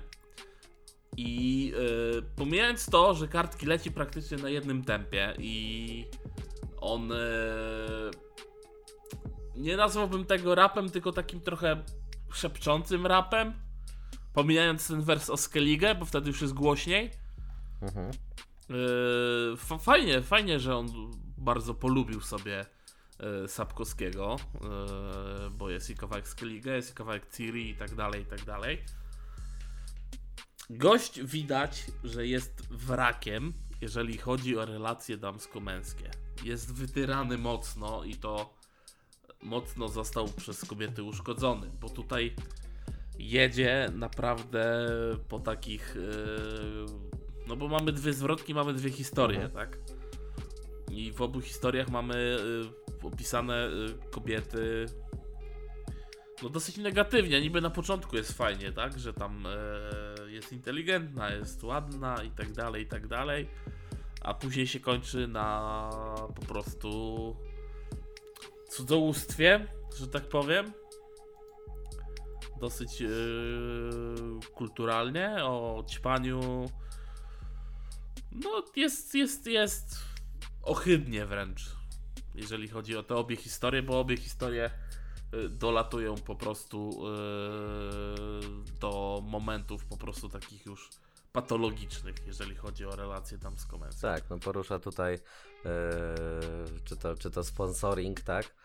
[1.17, 1.73] I
[2.17, 6.05] y, pomijając to, że kartki leci praktycznie na jednym tempie i
[6.81, 7.15] on y,
[9.55, 11.83] nie nazwałbym tego rapem, tylko takim trochę
[12.33, 13.53] szepczącym rapem.
[14.33, 17.11] Pomijając ten wers o Skellige, bo wtedy już jest głośniej.
[17.81, 18.11] Mhm.
[18.69, 20.87] Yy, fa- fajnie, fajnie, że on
[21.37, 22.65] bardzo polubił sobie
[23.47, 28.25] Sapkowskiego, yy, bo jest i kawałek Skellige, jest i kawałek Ciri i tak dalej, i
[28.25, 28.83] tak dalej.
[30.69, 36.11] Gość widać, że jest wrakiem, jeżeli chodzi o relacje damsko-męskie.
[36.43, 38.53] Jest wytyrany mocno i to
[39.43, 42.35] mocno został przez kobiety uszkodzony, bo tutaj
[43.19, 44.87] jedzie naprawdę
[45.29, 45.95] po takich.
[45.95, 46.85] Yy,
[47.47, 49.51] no bo mamy dwie zwrotki, mamy dwie historie, Mhm.
[49.67, 49.77] tak?
[50.91, 52.37] I w obu historiach mamy
[53.03, 54.85] opisane yy, kobiety.
[56.43, 58.99] No dosyć negatywnie, niby na początku jest fajnie, tak?
[58.99, 59.47] Że tam
[60.23, 63.49] yy, jest inteligentna, jest ładna i tak dalej, i tak dalej.
[64.21, 65.89] A później się kończy na
[66.35, 67.35] po prostu
[68.69, 69.67] cudzołóstwie,
[69.97, 70.73] że tak powiem
[72.59, 73.09] dosyć yy,
[74.53, 76.65] kulturalnie, o ćpaniu.
[78.31, 79.99] No, jest, jest, jest
[80.63, 81.75] ohydnie wręcz,
[82.37, 84.71] jeżeli chodzi o te obie historie, bo obie historie
[85.33, 90.89] yy, dolatują po prostu yy, do momentów po prostu takich już
[91.31, 94.01] patologicznych, jeżeli chodzi o relacje damsko-męskie.
[94.01, 95.19] Tak, no porusza tutaj e,
[96.83, 98.55] czy, to, czy to sponsoring, tak?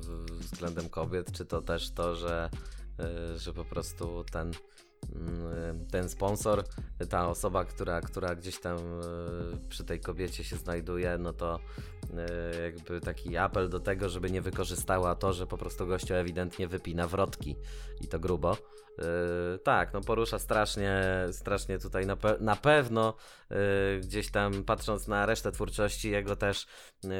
[0.00, 2.50] W- względem kobiet, czy to też to, że,
[2.98, 4.52] e, że po prostu ten,
[5.90, 6.64] ten sponsor,
[7.08, 11.60] ta osoba, która, która gdzieś tam e, przy tej kobiecie się znajduje, no to
[12.16, 16.68] e, jakby taki apel do tego, żeby nie wykorzystała to, że po prostu gościu ewidentnie
[16.68, 17.56] wypina wrotki
[18.00, 18.56] i to grubo.
[18.98, 23.14] E, tak, no porusza strasznie, strasznie tutaj na, pe- na pewno
[24.00, 26.66] gdzieś tam patrząc na resztę twórczości jego też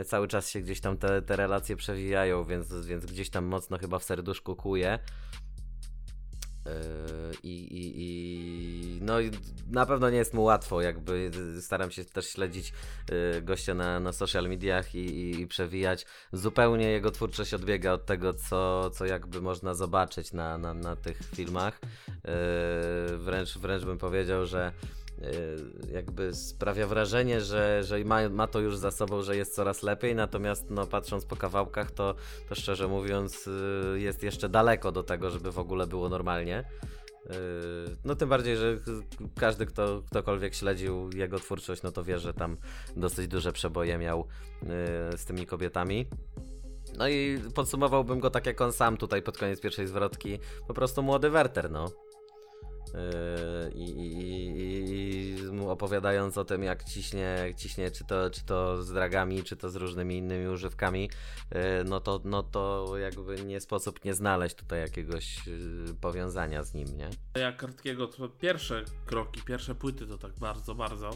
[0.05, 3.99] cały czas się gdzieś tam te, te relacje przewijają, więc, więc gdzieś tam mocno chyba
[3.99, 4.99] w serduszku kuje.
[6.69, 9.31] Y, I, i, I no i
[9.71, 12.73] na pewno nie jest mu łatwo, jakby staram się też śledzić
[13.37, 16.07] y, gościa na, na social mediach i, i, i przewijać.
[16.33, 21.19] Zupełnie jego twórczość odbiega od tego, co, co jakby można zobaczyć na, na, na tych
[21.35, 21.81] filmach.
[22.09, 24.73] Y, wręcz, wręcz bym powiedział, że
[25.93, 30.15] jakby sprawia wrażenie, że, że ma, ma to już za sobą, że jest coraz lepiej,
[30.15, 32.15] natomiast no, patrząc po kawałkach, to,
[32.49, 36.65] to szczerze mówiąc y, jest jeszcze daleko do tego, żeby w ogóle było normalnie.
[37.27, 37.35] Y,
[38.05, 38.79] No tym bardziej, że
[39.37, 42.57] każdy, kto ktokolwiek śledził jego twórczość, no to wie, że tam
[42.97, 46.07] dosyć duże przeboje miał y, z tymi kobietami.
[46.99, 50.39] No i podsumowałbym go tak jak on sam tutaj pod koniec pierwszej zwrotki,
[50.69, 51.89] po prostu młody Werter, no.
[53.75, 54.98] I, i, i
[55.67, 59.71] opowiadając o tym, jak ciśnie, jak ciśnie czy, to, czy to z dragami, czy to
[59.71, 61.11] z różnymi innymi używkami,
[61.53, 66.75] yy, no to, no to jakby nie sposób nie znaleźć tutaj jakiegoś yy, powiązania z
[66.75, 67.11] nim, nie?
[67.41, 71.11] Ja Kartkiego to pierwsze kroki, pierwsze płyty to tak bardzo, bardzo.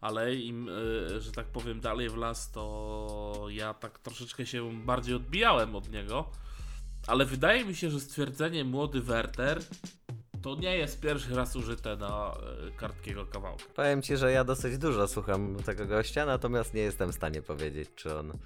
[0.00, 5.14] Ale im, y, że tak powiem, dalej w las, to ja tak troszeczkę się bardziej
[5.14, 6.30] odbijałem od niego.
[7.06, 9.60] Ale wydaje mi się, że stwierdzenie młody Werter
[10.42, 12.34] to nie jest pierwszy raz użyte na
[12.68, 13.64] y, Kartkiego kawałka.
[13.74, 17.90] Powiem ci, że ja dosyć dużo słucham tego gościa, natomiast nie jestem w stanie powiedzieć,
[17.94, 18.36] czy on, e,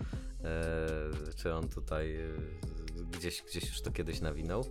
[1.36, 2.28] czy on tutaj e,
[3.11, 4.64] gdzieś, gdzieś już to kiedyś nawinął.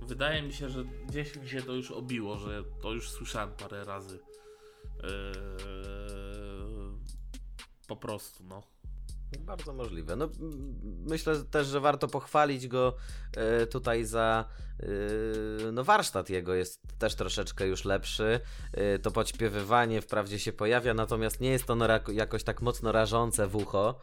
[0.00, 3.84] Wydaje mi się, że gdzieś mi się to już obiło, że to już słyszałem parę
[3.84, 4.18] razy.
[5.02, 5.08] Yy,
[7.88, 8.62] po prostu, no.
[9.38, 10.16] Bardzo możliwe.
[10.16, 10.28] No,
[11.06, 12.96] myślę też, że warto pochwalić go
[13.36, 14.44] e, tutaj za
[14.80, 14.86] e,
[15.72, 18.40] no warsztat jego jest też troszeczkę już lepszy.
[18.72, 23.46] E, to podśpiewywanie wprawdzie się pojawia, natomiast nie jest no, rak- jakoś tak mocno rażące
[23.46, 24.00] w ucho.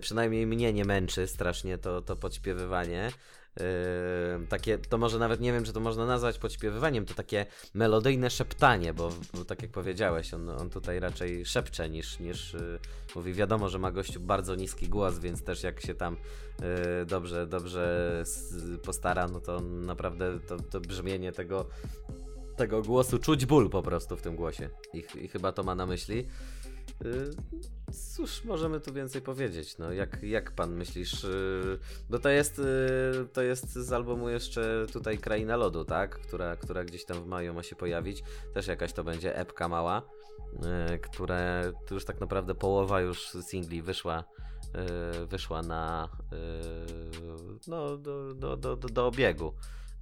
[0.00, 3.12] Przynajmniej mnie nie męczy strasznie to, to podśpiewywanie.
[3.60, 8.30] Yy, takie, to może nawet nie wiem, czy to można nazwać podśpiewywaniem, to takie melodyjne
[8.30, 12.78] szeptanie, bo, bo tak jak powiedziałeś, on, on tutaj raczej szepcze niż, niż yy,
[13.14, 13.32] mówi.
[13.32, 16.16] Wiadomo, że ma gościu bardzo niski głos, więc też jak się tam
[16.60, 16.66] yy,
[17.06, 18.24] dobrze, dobrze
[18.82, 21.66] postara, no to naprawdę to, to brzmienie tego,
[22.56, 24.70] tego głosu, czuć ból po prostu w tym głosie.
[24.94, 26.26] I, i chyba to ma na myśli.
[27.04, 27.30] Yy,
[28.16, 29.78] Cóż, możemy tu więcej powiedzieć.
[29.78, 31.24] No, jak, jak pan myślisz?
[31.24, 31.78] yy,
[32.10, 36.18] Bo to jest, yy, to jest z albumu jeszcze tutaj Kraina Lodu, tak?
[36.18, 38.22] Która, która gdzieś tam w maju ma się pojawić.
[38.54, 40.02] Też jakaś to będzie epka mała,
[41.02, 44.24] które tu już tak naprawdę połowa już singli wyszła.
[45.28, 46.08] Wyszła na
[47.68, 49.54] no, do, do, do, do obiegu.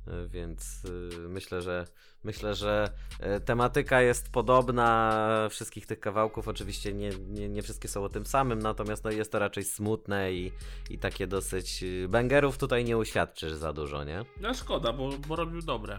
[0.08, 1.86] Yy, Więc yy, myślę, że
[2.24, 2.90] myślę, że
[3.20, 6.48] E, Tematyka jest podobna wszystkich tych kawałków.
[6.48, 10.32] Oczywiście nie, nie, nie wszystkie są o tym samym, natomiast no, jest to raczej smutne
[10.32, 10.52] i,
[10.90, 11.82] i takie dosyć.
[11.82, 14.24] y, Bangerów tutaj nie uświadczysz za dużo, nie?
[14.40, 15.98] No szkoda, bo, bo robił dobre.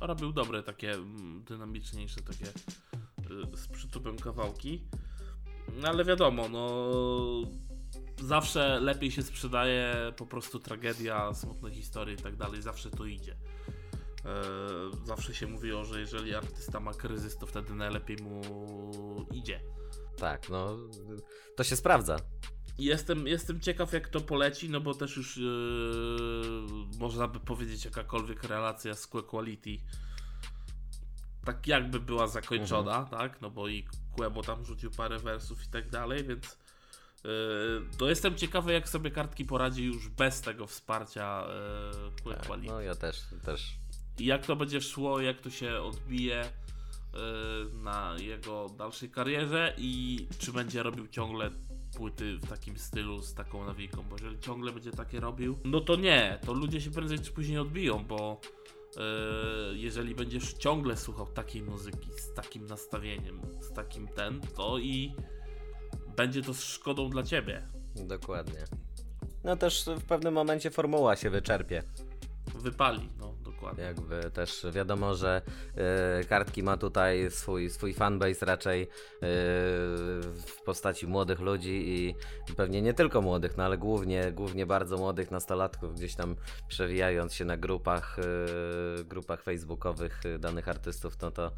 [0.00, 2.46] Robił dobre, takie mm, dynamiczniejsze, takie
[3.54, 4.84] y, z przytupem kawałki.
[5.82, 6.90] No, ale wiadomo, no
[8.22, 13.36] zawsze lepiej się sprzedaje po prostu tragedia, smutne historie i tak dalej, zawsze to idzie.
[14.24, 14.42] E,
[15.06, 18.40] zawsze się mówiło, że jeżeli artysta ma kryzys, to wtedy najlepiej mu
[19.32, 19.60] idzie.
[20.16, 20.76] Tak, no
[21.56, 22.16] to się sprawdza.
[22.78, 25.42] Jestem, jestem ciekaw, jak to poleci, no bo też już yy,
[26.98, 29.78] można by powiedzieć, jakakolwiek relacja z Kue Quality
[31.44, 33.40] tak jakby była zakończona, tak?
[33.40, 36.58] No bo i Quebo tam rzucił parę wersów i tak dalej, więc
[37.98, 41.44] to jestem ciekawy, jak sobie kartki poradzi już bez tego wsparcia
[42.04, 42.68] yy, Kue Tak, Quality.
[42.72, 43.74] no ja też, też.
[44.18, 46.44] I jak to będzie szło, jak to się odbije
[47.12, 47.20] yy,
[47.82, 51.50] na jego dalszej karierze i czy będzie robił ciągle
[51.96, 55.96] płyty w takim stylu z taką nawijką, bo jeżeli ciągle będzie takie robił, no to
[55.96, 58.40] nie, to ludzie się prędzej czy później odbiją, bo
[59.72, 65.14] jeżeli będziesz ciągle słuchał takiej muzyki z takim nastawieniem, z takim ten, to i
[66.20, 67.62] będzie to szkodą dla ciebie.
[67.96, 68.64] Dokładnie.
[69.44, 71.82] No też w pewnym momencie formuła się wyczerpie.
[72.54, 73.84] Wypali, no dokładnie.
[73.84, 75.42] Jakby też wiadomo, że
[75.76, 78.86] e, kartki ma tutaj swój, swój fanbase raczej e,
[80.32, 82.14] w postaci młodych ludzi i
[82.54, 86.36] pewnie nie tylko młodych, no ale głównie, głównie bardzo młodych nastolatków, gdzieś tam
[86.68, 91.52] przewijając się na grupach, e, grupach facebookowych e, danych artystów, no to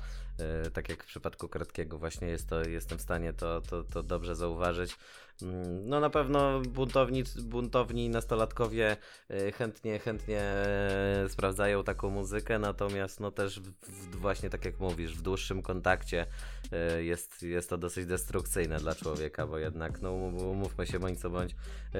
[0.72, 4.34] tak jak w przypadku Kratkiego właśnie jest to, jestem w stanie to, to, to dobrze
[4.36, 4.96] zauważyć.
[5.42, 8.96] Mm, No na pewno buntowni, buntowni nastolatkowie
[9.30, 15.16] e, chętnie, chętnie e, sprawdzają taką muzykę, natomiast no też w, właśnie tak jak mówisz,
[15.16, 16.26] w dłuższym kontakcie
[16.72, 20.12] e, jest, jest to dosyć destrukcyjne dla człowieka, bo jednak, no
[20.54, 21.98] mówmy się bądź co bądź, e,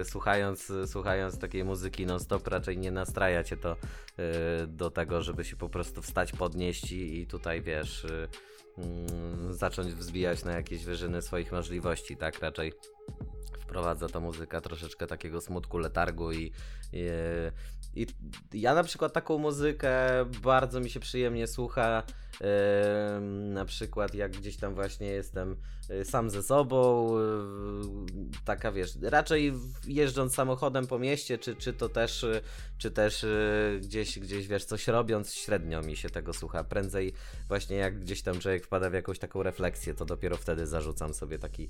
[0.00, 3.76] e, słuchając, słuchając takiej muzyki non stop raczej nie nastraja cię to
[4.18, 7.75] e, do tego, żeby się po prostu wstać, podnieść i, i tutaj wiesz...
[8.04, 8.28] e,
[8.78, 12.38] mm, zacząć wzbijać na jakieś wyżyny swoich możliwości, tak?
[12.38, 12.72] Raczej
[13.66, 16.52] wprowadza ta muzyka troszeczkę takiego smutku, letargu i,
[16.92, 17.06] i,
[17.94, 18.06] i
[18.52, 22.02] ja na przykład taką muzykę bardzo mi się przyjemnie słucha.
[22.40, 25.56] em, na przykład jak gdzieś tam właśnie jestem
[25.90, 27.22] y, sam ze sobą, y,
[28.44, 29.52] taka wiesz, raczej
[29.86, 32.40] jeżdżąc samochodem po mieście, czy, czy to też, y,
[32.78, 36.64] czy też y, gdzieś, gdzieś wiesz, coś robiąc, średnio mi się tego słucha.
[36.64, 37.12] Prędzej
[37.48, 41.38] właśnie jak gdzieś tam człowiek wpada w jakąś taką refleksję, to dopiero wtedy zarzucam sobie
[41.38, 41.68] taki,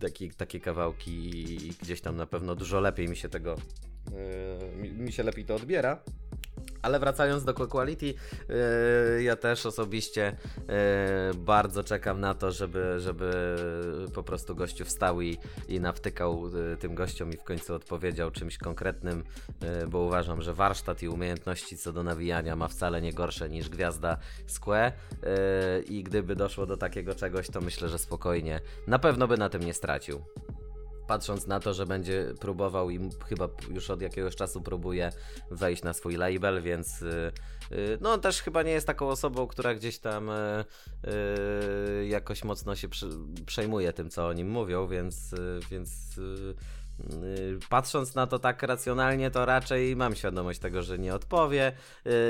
[0.00, 1.12] taki, takie kawałki
[1.68, 3.56] i gdzieś tam na pewno dużo lepiej mi się tego,
[4.76, 6.02] mi, mi się lepiej to odbiera.
[6.82, 10.64] Ale wracając do Quality, yy, ja też osobiście yy,
[11.34, 13.56] bardzo czekam na to, żeby, żeby
[14.14, 18.58] po prostu gościu wstał i, i nawtykał yy, tym gościom i w końcu odpowiedział czymś
[18.58, 19.24] konkretnym,
[19.88, 24.16] bo uważam, że warsztat i umiejętności co do nawijania ma wcale nie gorsze niż gwiazda
[24.46, 24.92] Sque
[25.88, 28.60] i gdyby doszło do takiego czegoś, to myślę, że spokojnie.
[28.86, 30.22] Na pewno by na tym nie stracił
[31.10, 35.12] patrząc na to, że będzie próbował i chyba już od jakiegoś czasu próbuje
[35.50, 37.32] wejść na swój label, więc y,
[37.72, 42.88] y, no też chyba nie jest taką osobą, która gdzieś tam y, jakoś mocno się
[43.46, 45.34] przejmuje tym, co o nim mówią, więc,
[45.70, 45.90] więc
[47.68, 51.72] patrząc na to tak racjonalnie, to raczej mam świadomość tego, że nie odpowie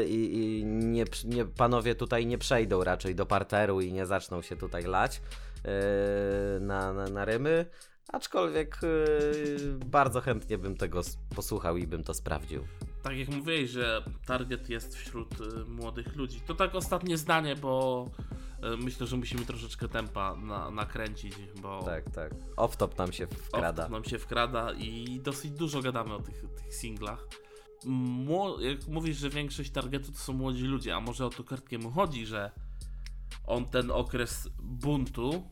[0.07, 4.57] i, i nie, nie, panowie tutaj nie przejdą raczej do parteru i nie zaczną się
[4.57, 5.21] tutaj lać
[6.61, 7.67] na, na, na rymy.
[8.13, 11.01] Aczkolwiek yy, bardzo chętnie bym tego
[11.37, 12.65] posłuchał i bym to sprawdził.
[13.03, 18.07] tak jak mówiłeś, że target jest wśród y, młodych ludzi, to tak ostatnie zdanie, bo
[18.75, 22.33] y, myślę, że musimy troszeczkę tempa na, nakręcić, bo Tak, tak.
[22.57, 23.85] Off-top nam się wkrada.
[23.85, 27.27] off nam się wkrada i dosyć dużo gadamy o tych, tych singlach.
[27.87, 31.91] Mło, jak mówisz, że większość targetu to są młodzi ludzie, a może o to kartkiemu
[31.91, 32.51] chodzi, że
[33.47, 35.43] on ten okres buntu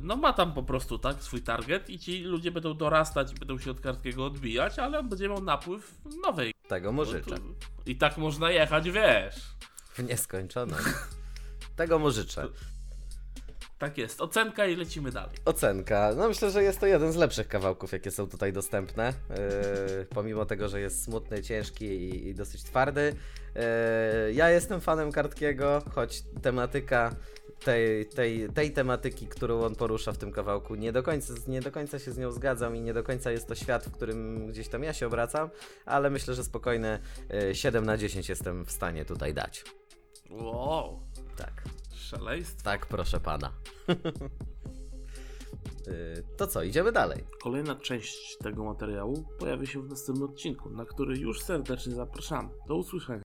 [0.00, 3.58] no ma tam po prostu tak swój target i ci ludzie będą dorastać i będą
[3.58, 5.94] się od kartkiego odbijać, ale on będzie miał napływ
[6.24, 6.54] nowej.
[6.68, 7.30] Tego mu życzę.
[7.30, 7.66] buntu.
[7.86, 9.34] I tak można jechać, wiesz.
[9.92, 10.84] W nieskończoność.
[11.76, 12.48] Tego mu życzę.
[13.78, 14.20] Tak jest.
[14.20, 15.36] Ocenka i lecimy dalej.
[15.44, 16.12] Ocenka.
[16.16, 19.14] No myślę, że jest to jeden z lepszych kawałków, jakie są tutaj dostępne.
[19.30, 23.14] Yy, pomimo tego, że jest smutny, ciężki i, i dosyć twardy.
[23.54, 23.62] Yy,
[24.32, 27.14] ja jestem fanem Kartkiego, choć tematyka
[27.64, 31.72] tej, tej, tej tematyki, którą on porusza w tym kawałku, nie do, końca, nie do
[31.72, 34.68] końca się z nią zgadzam i nie do końca jest to świat, w którym gdzieś
[34.68, 35.50] tam ja się obracam,
[35.86, 36.98] ale myślę, że spokojne
[37.30, 39.64] yy, 7 na 10 jestem w stanie tutaj dać.
[40.30, 41.00] Wow,
[41.36, 41.62] Tak.
[41.94, 42.64] szaleństwo.
[42.64, 43.52] Tak, proszę pana.
[43.88, 43.96] Yy,
[46.38, 47.24] to co, idziemy dalej.
[47.42, 52.48] Kolejna część tego materiału pojawi się w następnym odcinku, na który już serdecznie zapraszamy.
[52.68, 53.18] Do usłyszenia.